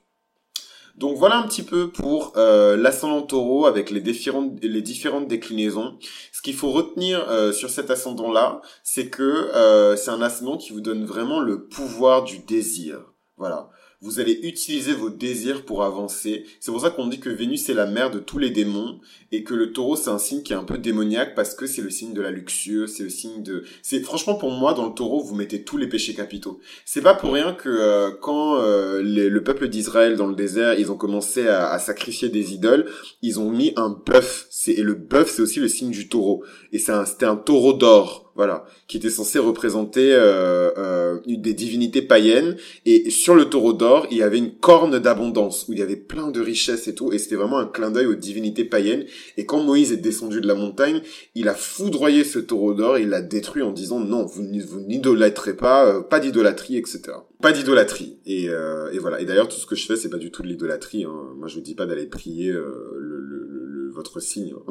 Donc 0.97 1.17
voilà 1.17 1.39
un 1.39 1.47
petit 1.47 1.63
peu 1.63 1.91
pour 1.91 2.35
euh, 2.37 2.77
l'ascendant 2.77 3.23
taureau 3.23 3.67
avec 3.67 3.91
les 3.91 4.01
différentes, 4.01 5.27
déclinaisons. 5.27 5.99
Ce 6.33 6.43
qu'il 6.43 6.55
faut 6.55 6.71
retenir 6.71 7.29
euh, 7.29 7.53
sur 7.53 7.71
cet 7.71 7.91
ascendant-là, 7.91 8.61
c'est 8.83 9.09
que 9.09 9.23
euh, 9.23 9.97
c'est 9.97 10.11
un 10.11 10.23
ascendant 10.23 10.57
qui 10.57 10.73
vous 10.73 10.81
donne 10.81 11.05
vraiment 11.05 11.41
le 11.41 11.65
pouvoir 11.65 12.25
du 12.25 12.39
désir. 12.41 13.12
Voilà. 13.37 13.71
Vous 14.03 14.19
allez 14.19 14.41
utiliser 14.43 14.95
vos 14.95 15.11
désirs 15.11 15.65
pour 15.65 15.85
avancer. 15.85 16.45
C'est 16.59 16.73
pour 16.73 16.81
ça 16.81 16.91
qu'on 16.91 17.07
dit 17.07 17.21
que 17.21 17.31
Vénus 17.31 17.69
est 17.69 17.75
la 17.75 17.87
mère 17.87 18.11
de 18.11 18.19
tous 18.19 18.39
les 18.39 18.51
démons 18.51 18.99
et 19.31 19.45
que 19.45 19.55
le 19.55 19.73
taureau 19.73 19.95
c'est 19.95 20.11
un 20.11 20.19
signe 20.19 20.43
qui 20.43 20.53
est 20.53 20.57
un 20.57 20.65
peu 20.65 20.77
démoniaque 20.77 21.37
parce 21.37 21.55
que 21.55 21.67
c'est 21.67 21.83
le 21.83 21.91
signe 21.91 22.13
de 22.13 22.21
la 22.21 22.33
luxure, 22.33 22.89
c'est 22.89 23.05
le 23.05 23.11
signe 23.11 23.45
de... 23.45 23.63
C'est 23.81 24.01
franchement 24.01 24.35
pour 24.35 24.51
moi 24.51 24.75
dans 24.75 24.89
le 24.89 24.93
taureau 24.93 25.23
vous 25.23 25.37
mettez 25.37 25.63
tous 25.63 25.77
les 25.77 25.87
péchés 25.89 26.15
capitaux. 26.15 26.59
C'est 26.85 27.01
pas 27.01 27.15
pour 27.15 27.33
rien 27.33 27.53
que 27.53 27.69
euh, 27.69 28.11
quand 28.21 28.57
euh, 28.57 29.01
le 29.03 29.45
peuple 29.45 29.69
d'Israël 29.69 30.17
dans 30.17 30.27
le 30.27 30.35
désert 30.35 30.75
ils 30.81 30.91
ont 30.91 30.97
commencé 30.97 31.47
à, 31.47 31.79
sacrifier 31.79 32.29
des 32.29 32.55
idoles, 32.55 32.91
ils 33.23 33.39
ont 33.39 33.51
mis 33.51 33.73
un 33.77 33.91
bœuf. 33.91 34.49
Et 34.67 34.83
le 34.83 34.95
bœuf 34.95 35.31
c'est 35.31 35.43
aussi 35.43 35.61
le 35.61 35.69
signe 35.69 35.93
du 35.93 36.09
taureau. 36.09 36.45
Et 36.73 36.79
c'était 36.79 37.27
un 37.27 37.37
taureau 37.37 37.73
d'or 37.73 38.32
voilà, 38.35 38.65
qui 38.89 38.97
était 38.97 39.11
censé 39.11 39.39
représenter 39.39 40.13
euh, 40.13 40.71
euh, 40.79 41.19
des 41.27 41.55
divinités 41.55 42.03
païennes. 42.03 42.57
Et 42.87 43.11
sur 43.11 43.35
le 43.35 43.47
taureau 43.47 43.73
d'or, 43.73 44.07
il 44.11 44.19
y 44.19 44.23
avait 44.23 44.39
une 44.39 44.53
corne 44.53 44.99
d'abondance 44.99 45.67
où 45.69 45.73
il 45.73 45.79
y 45.79 45.83
avait 45.83 45.97
plein 45.97 46.31
de 46.31 46.41
richesses 46.41 46.89
et 46.89 46.95
tout. 46.95 47.13
Et 47.13 47.19
c'était 47.19 47.37
vraiment 47.37 47.59
un 47.59 47.67
clin 47.67 47.91
d'œil 47.91 48.07
aux 48.07 48.15
divinités 48.15 48.65
païennes. 48.65 49.05
Et 49.37 49.47
quand 49.47 49.63
Moïse 49.63 49.93
est 49.93 49.99
descendu 49.99 50.41
de 50.41 50.49
la 50.49 50.55
montagne, 50.55 51.03
il 51.35 51.49
a 51.49 51.55
foudroyé 51.55 52.25
ce 52.25 52.39
taureau 52.39 52.75
d'or, 52.75 52.99
il 52.99 53.09
l'a 53.09 53.23
détruit 53.23 53.63
en 53.63 53.73
disant 53.73 54.01
non, 54.01 54.25
vous, 54.25 54.43
n'idolâtrez 54.43 55.55
pas, 55.55 56.03
pas 56.03 56.21
d'idolâtrie, 56.21 56.77
etc. 56.77 57.13
Pas 57.43 57.53
d'idolâtrie. 57.53 58.21
Et, 58.25 58.49
euh, 58.49 58.93
et, 58.93 59.01
voilà. 59.01 59.21
Et 59.21 59.25
d'ailleurs, 59.25 59.49
tout 59.49 59.57
ce 59.57 59.67
que 59.67 59.75
je 59.75 59.85
fais, 59.85 59.97
c'est 59.97 60.09
pas 60.09 60.17
du 60.17 60.31
tout 60.31 60.43
de 60.43 60.49
l'idolâtrie. 60.49 61.05
Hein. 61.05 61.35
Moi, 61.37 61.49
je 61.49 61.57
vous 61.57 61.61
dis 61.61 61.75
pas 61.75 61.87
d'aller 61.87 62.07
prier 62.07 62.51
euh, 62.51 62.97
le, 62.99 63.19
le, 63.21 63.91
votre 63.93 64.21
signe. 64.21 64.55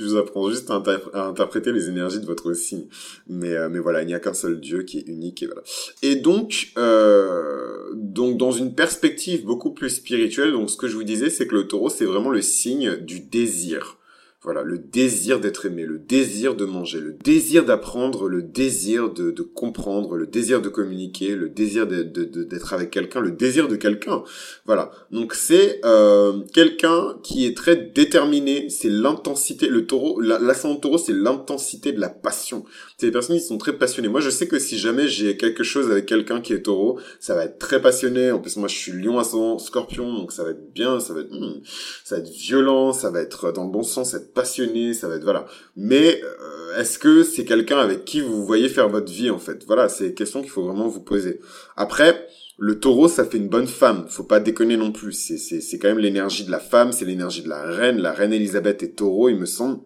je 0.00 0.04
vous 0.06 0.16
apprends 0.16 0.50
juste 0.50 0.70
à, 0.70 0.82
interpréter 1.28 1.72
les 1.72 1.88
énergies 1.88 2.20
de 2.20 2.26
votre 2.26 2.54
signe. 2.54 2.86
Mais, 3.28 3.52
euh, 3.52 3.68
mais 3.68 3.78
voilà, 3.78 4.02
il 4.02 4.06
n'y 4.06 4.14
a 4.14 4.20
qu'un 4.20 4.34
seul 4.34 4.58
Dieu 4.58 4.82
qui 4.82 4.98
est 4.98 5.08
unique 5.08 5.42
et 5.42 5.46
voilà. 5.46 5.62
Et 6.02 6.16
donc, 6.16 6.72
euh, 6.78 7.90
donc 7.94 8.38
dans 8.38 8.52
une 8.52 8.74
perspective 8.74 9.44
beaucoup 9.44 9.72
plus 9.72 9.90
spirituelle, 9.90 10.52
donc 10.52 10.70
ce 10.70 10.76
que 10.76 10.88
je 10.88 10.96
vous 10.96 11.04
disais, 11.04 11.28
c'est 11.28 11.46
que 11.46 11.54
le 11.54 11.68
taureau, 11.68 11.90
c'est 11.90 12.06
vraiment 12.06 12.30
le 12.30 12.40
signe 12.40 12.96
du 12.96 13.20
désir. 13.20 13.99
Voilà, 14.42 14.62
le 14.62 14.78
désir 14.78 15.38
d'être 15.38 15.66
aimé, 15.66 15.84
le 15.84 15.98
désir 15.98 16.54
de 16.54 16.64
manger, 16.64 16.98
le 16.98 17.12
désir 17.12 17.66
d'apprendre, 17.66 18.26
le 18.26 18.42
désir 18.42 19.12
de, 19.12 19.30
de, 19.30 19.42
comprendre, 19.42 20.16
le 20.16 20.26
désir 20.26 20.62
de 20.62 20.70
communiquer, 20.70 21.36
le 21.36 21.50
désir 21.50 21.86
d'être 21.86 22.10
de, 22.10 22.48
avec 22.72 22.90
quelqu'un, 22.90 23.20
le 23.20 23.32
désir 23.32 23.68
de 23.68 23.76
quelqu'un. 23.76 24.22
Voilà. 24.64 24.92
Donc 25.10 25.34
c'est 25.34 25.82
euh, 25.84 26.40
quelqu'un 26.54 27.18
qui 27.22 27.44
est 27.44 27.54
très 27.54 27.76
déterminé, 27.76 28.70
c'est 28.70 28.88
l'intensité, 28.88 29.68
le 29.68 29.86
taureau, 29.86 30.18
l'ascendant 30.20 30.76
taureau, 30.76 30.96
c'est 30.96 31.12
l'intensité 31.12 31.92
de 31.92 32.00
la 32.00 32.08
passion. 32.08 32.64
C'est 32.96 33.06
des 33.08 33.12
personnes 33.12 33.36
qui 33.36 33.44
sont 33.44 33.58
très 33.58 33.74
passionnées. 33.74 34.08
Moi, 34.08 34.20
je 34.20 34.30
sais 34.30 34.48
que 34.48 34.58
si 34.58 34.78
jamais 34.78 35.06
j'ai 35.06 35.36
quelque 35.36 35.64
chose 35.64 35.90
avec 35.90 36.06
quelqu'un 36.06 36.40
qui 36.40 36.54
est 36.54 36.62
taureau, 36.62 36.98
ça 37.18 37.34
va 37.34 37.44
être 37.44 37.58
très 37.58 37.82
passionné. 37.82 38.30
En 38.30 38.38
plus, 38.38 38.56
moi, 38.56 38.68
je 38.68 38.76
suis 38.76 38.92
lion 38.92 39.18
ascendant 39.18 39.58
scorpion, 39.58 40.14
donc 40.14 40.32
ça 40.32 40.44
va 40.44 40.50
être 40.50 40.72
bien, 40.72 40.98
ça 40.98 41.12
va 41.12 41.20
être, 41.20 41.30
hmm, 41.30 41.60
ça 42.04 42.16
va 42.16 42.22
être 42.22 42.30
violent, 42.30 42.94
ça 42.94 43.10
va 43.10 43.20
être 43.20 43.52
dans 43.52 43.64
le 43.64 43.70
bon 43.70 43.82
sens, 43.82 44.14
passionné, 44.34 44.94
ça 44.94 45.08
va 45.08 45.16
être 45.16 45.24
voilà. 45.24 45.46
Mais 45.76 46.20
euh, 46.22 46.78
est-ce 46.78 46.98
que 46.98 47.22
c'est 47.22 47.44
quelqu'un 47.44 47.78
avec 47.78 48.04
qui 48.04 48.20
vous 48.20 48.44
voyez 48.44 48.68
faire 48.68 48.88
votre 48.88 49.12
vie 49.12 49.30
en 49.30 49.38
fait? 49.38 49.64
Voilà, 49.66 49.88
c'est 49.88 50.08
une 50.08 50.14
question 50.14 50.42
qu'il 50.42 50.50
faut 50.50 50.64
vraiment 50.64 50.88
vous 50.88 51.02
poser. 51.02 51.40
Après, 51.76 52.26
le 52.58 52.78
taureau, 52.78 53.08
ça 53.08 53.24
fait 53.24 53.38
une 53.38 53.48
bonne 53.48 53.66
femme. 53.66 54.06
Faut 54.08 54.24
pas 54.24 54.40
déconner 54.40 54.76
non 54.76 54.92
plus. 54.92 55.12
C'est 55.12 55.38
c'est 55.38 55.60
c'est 55.60 55.78
quand 55.78 55.88
même 55.88 55.98
l'énergie 55.98 56.44
de 56.44 56.50
la 56.50 56.60
femme, 56.60 56.92
c'est 56.92 57.04
l'énergie 57.04 57.42
de 57.42 57.48
la 57.48 57.62
reine. 57.62 57.98
La 57.98 58.12
reine 58.12 58.32
Elisabeth 58.32 58.82
est 58.82 58.96
taureau, 58.96 59.28
il 59.28 59.36
me 59.36 59.46
semble. 59.46 59.80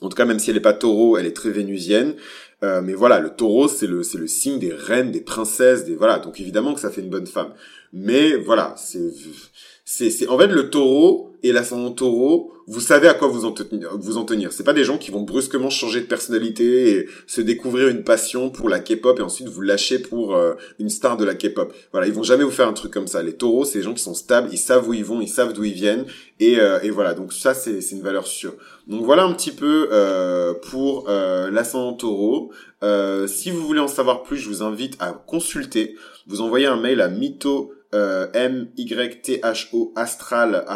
En 0.00 0.08
tout 0.08 0.16
cas, 0.16 0.24
même 0.24 0.38
si 0.38 0.50
elle 0.50 0.56
n'est 0.56 0.62
pas 0.62 0.72
taureau, 0.72 1.16
elle 1.16 1.26
est 1.26 1.36
très 1.36 1.50
vénusienne. 1.50 2.16
Euh, 2.62 2.80
mais 2.82 2.94
voilà, 2.94 3.20
le 3.20 3.30
taureau, 3.30 3.68
c'est 3.68 3.86
le, 3.86 4.02
c'est 4.02 4.18
le 4.18 4.26
signe 4.26 4.58
des 4.58 4.72
reines, 4.72 5.10
des 5.10 5.20
princesses, 5.20 5.84
des 5.84 5.94
voilà. 5.94 6.18
Donc 6.18 6.40
évidemment 6.40 6.74
que 6.74 6.80
ça 6.80 6.90
fait 6.90 7.00
une 7.00 7.10
bonne 7.10 7.26
femme. 7.26 7.52
Mais 7.92 8.36
voilà, 8.36 8.74
c'est, 8.76 9.12
c'est, 9.84 10.10
c'est 10.10 10.28
en 10.28 10.38
fait 10.38 10.46
le 10.46 10.70
taureau 10.70 11.34
et 11.42 11.52
l'ascendant 11.52 11.90
taureau, 11.90 12.52
vous 12.66 12.80
savez 12.80 13.06
à 13.06 13.12
quoi 13.12 13.28
vous 13.28 13.44
en 13.44 13.52
tenir. 13.52 13.90
Vous 13.98 14.16
en. 14.16 14.24
C'est 14.50 14.64
pas 14.64 14.72
des 14.72 14.84
gens 14.84 14.96
qui 14.96 15.10
vont 15.10 15.20
brusquement 15.20 15.68
changer 15.68 16.00
de 16.00 16.06
personnalité 16.06 16.88
et 16.88 17.08
se 17.26 17.42
découvrir 17.42 17.88
une 17.88 18.02
passion 18.02 18.48
pour 18.48 18.70
la 18.70 18.80
K-pop 18.80 19.18
et 19.18 19.22
ensuite 19.22 19.48
vous 19.48 19.60
lâcher 19.60 19.98
pour 19.98 20.34
euh, 20.34 20.54
une 20.78 20.88
star 20.88 21.18
de 21.18 21.24
la 21.26 21.34
K-pop. 21.34 21.74
Voilà, 21.92 22.06
ils 22.06 22.14
vont 22.14 22.22
jamais 22.22 22.44
vous 22.44 22.50
faire 22.50 22.66
un 22.66 22.72
truc 22.72 22.94
comme 22.94 23.06
ça. 23.06 23.22
Les 23.22 23.34
taureaux, 23.34 23.66
c'est 23.66 23.80
des 23.80 23.84
gens 23.84 23.92
qui 23.92 24.02
sont 24.02 24.14
stables, 24.14 24.48
ils 24.50 24.58
savent 24.58 24.88
où 24.88 24.94
ils 24.94 25.04
vont, 25.04 25.20
ils 25.20 25.28
savent 25.28 25.52
d'où 25.52 25.64
ils 25.64 25.74
viennent 25.74 26.06
et, 26.40 26.58
euh, 26.58 26.80
et 26.82 26.88
voilà. 26.88 27.12
Donc 27.12 27.34
ça, 27.34 27.52
c'est, 27.52 27.82
c'est 27.82 27.94
une 27.94 28.02
valeur 28.02 28.26
sûre. 28.26 28.54
Donc 28.86 29.04
voilà 29.04 29.24
un 29.24 29.34
petit 29.34 29.52
peu 29.52 29.88
euh, 29.92 30.54
pour 30.54 31.04
euh, 31.10 31.50
l'ascendant 31.50 31.92
taureau. 31.92 32.52
si 33.26 33.50
vous 33.50 33.66
voulez 33.66 33.80
en 33.80 33.88
savoir 33.88 34.22
plus, 34.22 34.38
je 34.38 34.48
vous 34.48 34.62
invite 34.62 34.96
à 34.98 35.12
consulter. 35.12 35.96
Vous 36.26 36.40
envoyez 36.40 36.66
un 36.66 36.76
mail 36.76 37.02
à 37.02 37.08
mytho 37.08 37.74
euh, 37.94 38.26
M-Y-T-H-O 38.34 39.92
astral 39.96 40.66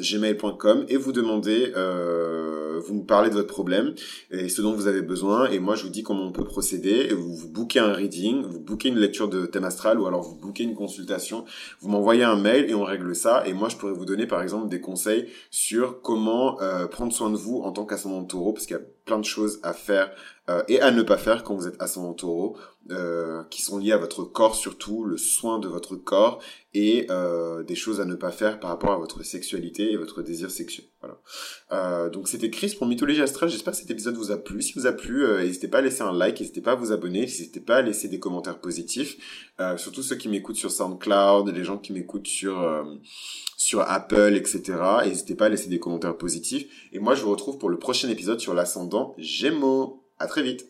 gmail.com 0.00 0.86
et 0.88 0.96
vous 0.96 1.12
demandez, 1.12 1.72
euh, 1.76 2.80
vous 2.86 2.94
me 2.94 3.04
parlez 3.04 3.30
de 3.30 3.34
votre 3.34 3.48
problème 3.48 3.94
et 4.30 4.48
ce 4.48 4.62
dont 4.62 4.72
vous 4.72 4.86
avez 4.86 5.02
besoin 5.02 5.48
et 5.50 5.58
moi 5.58 5.76
je 5.76 5.82
vous 5.84 5.90
dis 5.90 6.02
comment 6.02 6.24
on 6.24 6.32
peut 6.32 6.44
procéder. 6.44 7.08
Et 7.10 7.14
vous, 7.14 7.34
vous 7.34 7.48
bookez 7.48 7.78
un 7.78 7.92
reading, 7.92 8.42
vous 8.42 8.60
bookez 8.60 8.88
une 8.88 8.98
lecture 8.98 9.28
de 9.28 9.46
thème 9.46 9.64
astral 9.64 10.00
ou 10.00 10.06
alors 10.06 10.22
vous 10.22 10.36
bookez 10.36 10.64
une 10.64 10.74
consultation, 10.74 11.44
vous 11.80 11.88
m'envoyez 11.88 12.24
un 12.24 12.36
mail 12.36 12.70
et 12.70 12.74
on 12.74 12.84
règle 12.84 13.14
ça 13.14 13.46
et 13.46 13.52
moi 13.52 13.68
je 13.68 13.76
pourrais 13.76 13.92
vous 13.92 14.06
donner 14.06 14.26
par 14.26 14.42
exemple 14.42 14.68
des 14.68 14.80
conseils 14.80 15.28
sur 15.50 16.00
comment 16.00 16.60
euh, 16.62 16.86
prendre 16.86 17.12
soin 17.12 17.30
de 17.30 17.36
vous 17.36 17.60
en 17.62 17.72
tant 17.72 17.84
qu'ascendant 17.84 18.24
taureau 18.24 18.52
parce 18.52 18.66
qu'il 18.66 18.76
y 18.76 18.80
a 18.80 18.82
plein 19.04 19.18
de 19.18 19.24
choses 19.24 19.60
à 19.62 19.72
faire 19.72 20.10
euh, 20.48 20.62
et 20.68 20.80
à 20.80 20.90
ne 20.90 21.02
pas 21.02 21.16
faire 21.16 21.42
quand 21.42 21.54
vous 21.54 21.66
êtes 21.66 21.80
ascendant 21.80 22.12
taureau, 22.12 22.56
euh, 22.90 23.42
qui 23.50 23.62
sont 23.62 23.78
liées 23.78 23.92
à 23.92 23.96
votre 23.96 24.24
corps 24.24 24.54
surtout, 24.54 25.04
le 25.04 25.16
soin 25.16 25.58
de 25.58 25.68
votre 25.68 25.96
corps 25.96 26.40
et 26.74 27.06
euh, 27.10 27.62
des 27.62 27.74
choses 27.74 28.00
à 28.00 28.04
ne 28.04 28.14
pas 28.14 28.30
faire 28.30 28.60
par 28.60 28.70
rapport 28.70 28.92
à 28.92 28.98
votre 28.98 29.22
sexualité 29.22 29.92
et 29.92 29.96
votre 29.96 30.22
désir 30.22 30.50
sexuel. 30.50 30.86
Voilà. 31.00 31.18
Euh, 31.72 32.10
donc 32.10 32.28
c'était 32.28 32.50
Chris 32.50 32.74
pour 32.76 32.86
Mythologie 32.86 33.22
Astrale. 33.22 33.48
J'espère 33.48 33.72
que 33.72 33.78
cet 33.78 33.90
épisode 33.90 34.16
vous 34.16 34.30
a 34.30 34.36
plu. 34.36 34.62
Si 34.62 34.72
vous 34.74 34.86
a 34.86 34.92
plu, 34.92 35.24
euh, 35.24 35.42
n'hésitez 35.42 35.68
pas 35.68 35.78
à 35.78 35.80
laisser 35.82 36.02
un 36.02 36.12
like, 36.12 36.38
n'hésitez 36.38 36.60
pas 36.60 36.72
à 36.72 36.74
vous 36.74 36.92
abonner, 36.92 37.20
n'hésitez 37.20 37.60
pas 37.60 37.76
à 37.76 37.82
laisser 37.82 38.08
des 38.08 38.18
commentaires 38.18 38.60
positifs. 38.60 39.16
Euh, 39.60 39.76
surtout 39.76 40.02
ceux 40.02 40.16
qui 40.16 40.28
m'écoutent 40.28 40.56
sur 40.56 40.70
SoundCloud, 40.70 41.48
les 41.48 41.64
gens 41.64 41.78
qui 41.78 41.92
m'écoutent 41.92 42.28
sur 42.28 42.86
sur 43.56 43.80
Apple, 43.80 44.34
etc. 44.36 44.62
N'hésitez 45.06 45.34
pas 45.34 45.46
à 45.46 45.48
laisser 45.48 45.68
des 45.68 45.78
commentaires 45.78 46.16
positifs. 46.16 46.66
Et 46.92 46.98
moi, 46.98 47.14
je 47.14 47.22
vous 47.22 47.30
retrouve 47.30 47.58
pour 47.58 47.70
le 47.70 47.78
prochain 47.78 48.08
épisode 48.08 48.40
sur 48.40 48.54
l'ascendant 48.54 49.14
Gémeaux. 49.18 50.02
À 50.18 50.26
très 50.26 50.42
vite. 50.42 50.66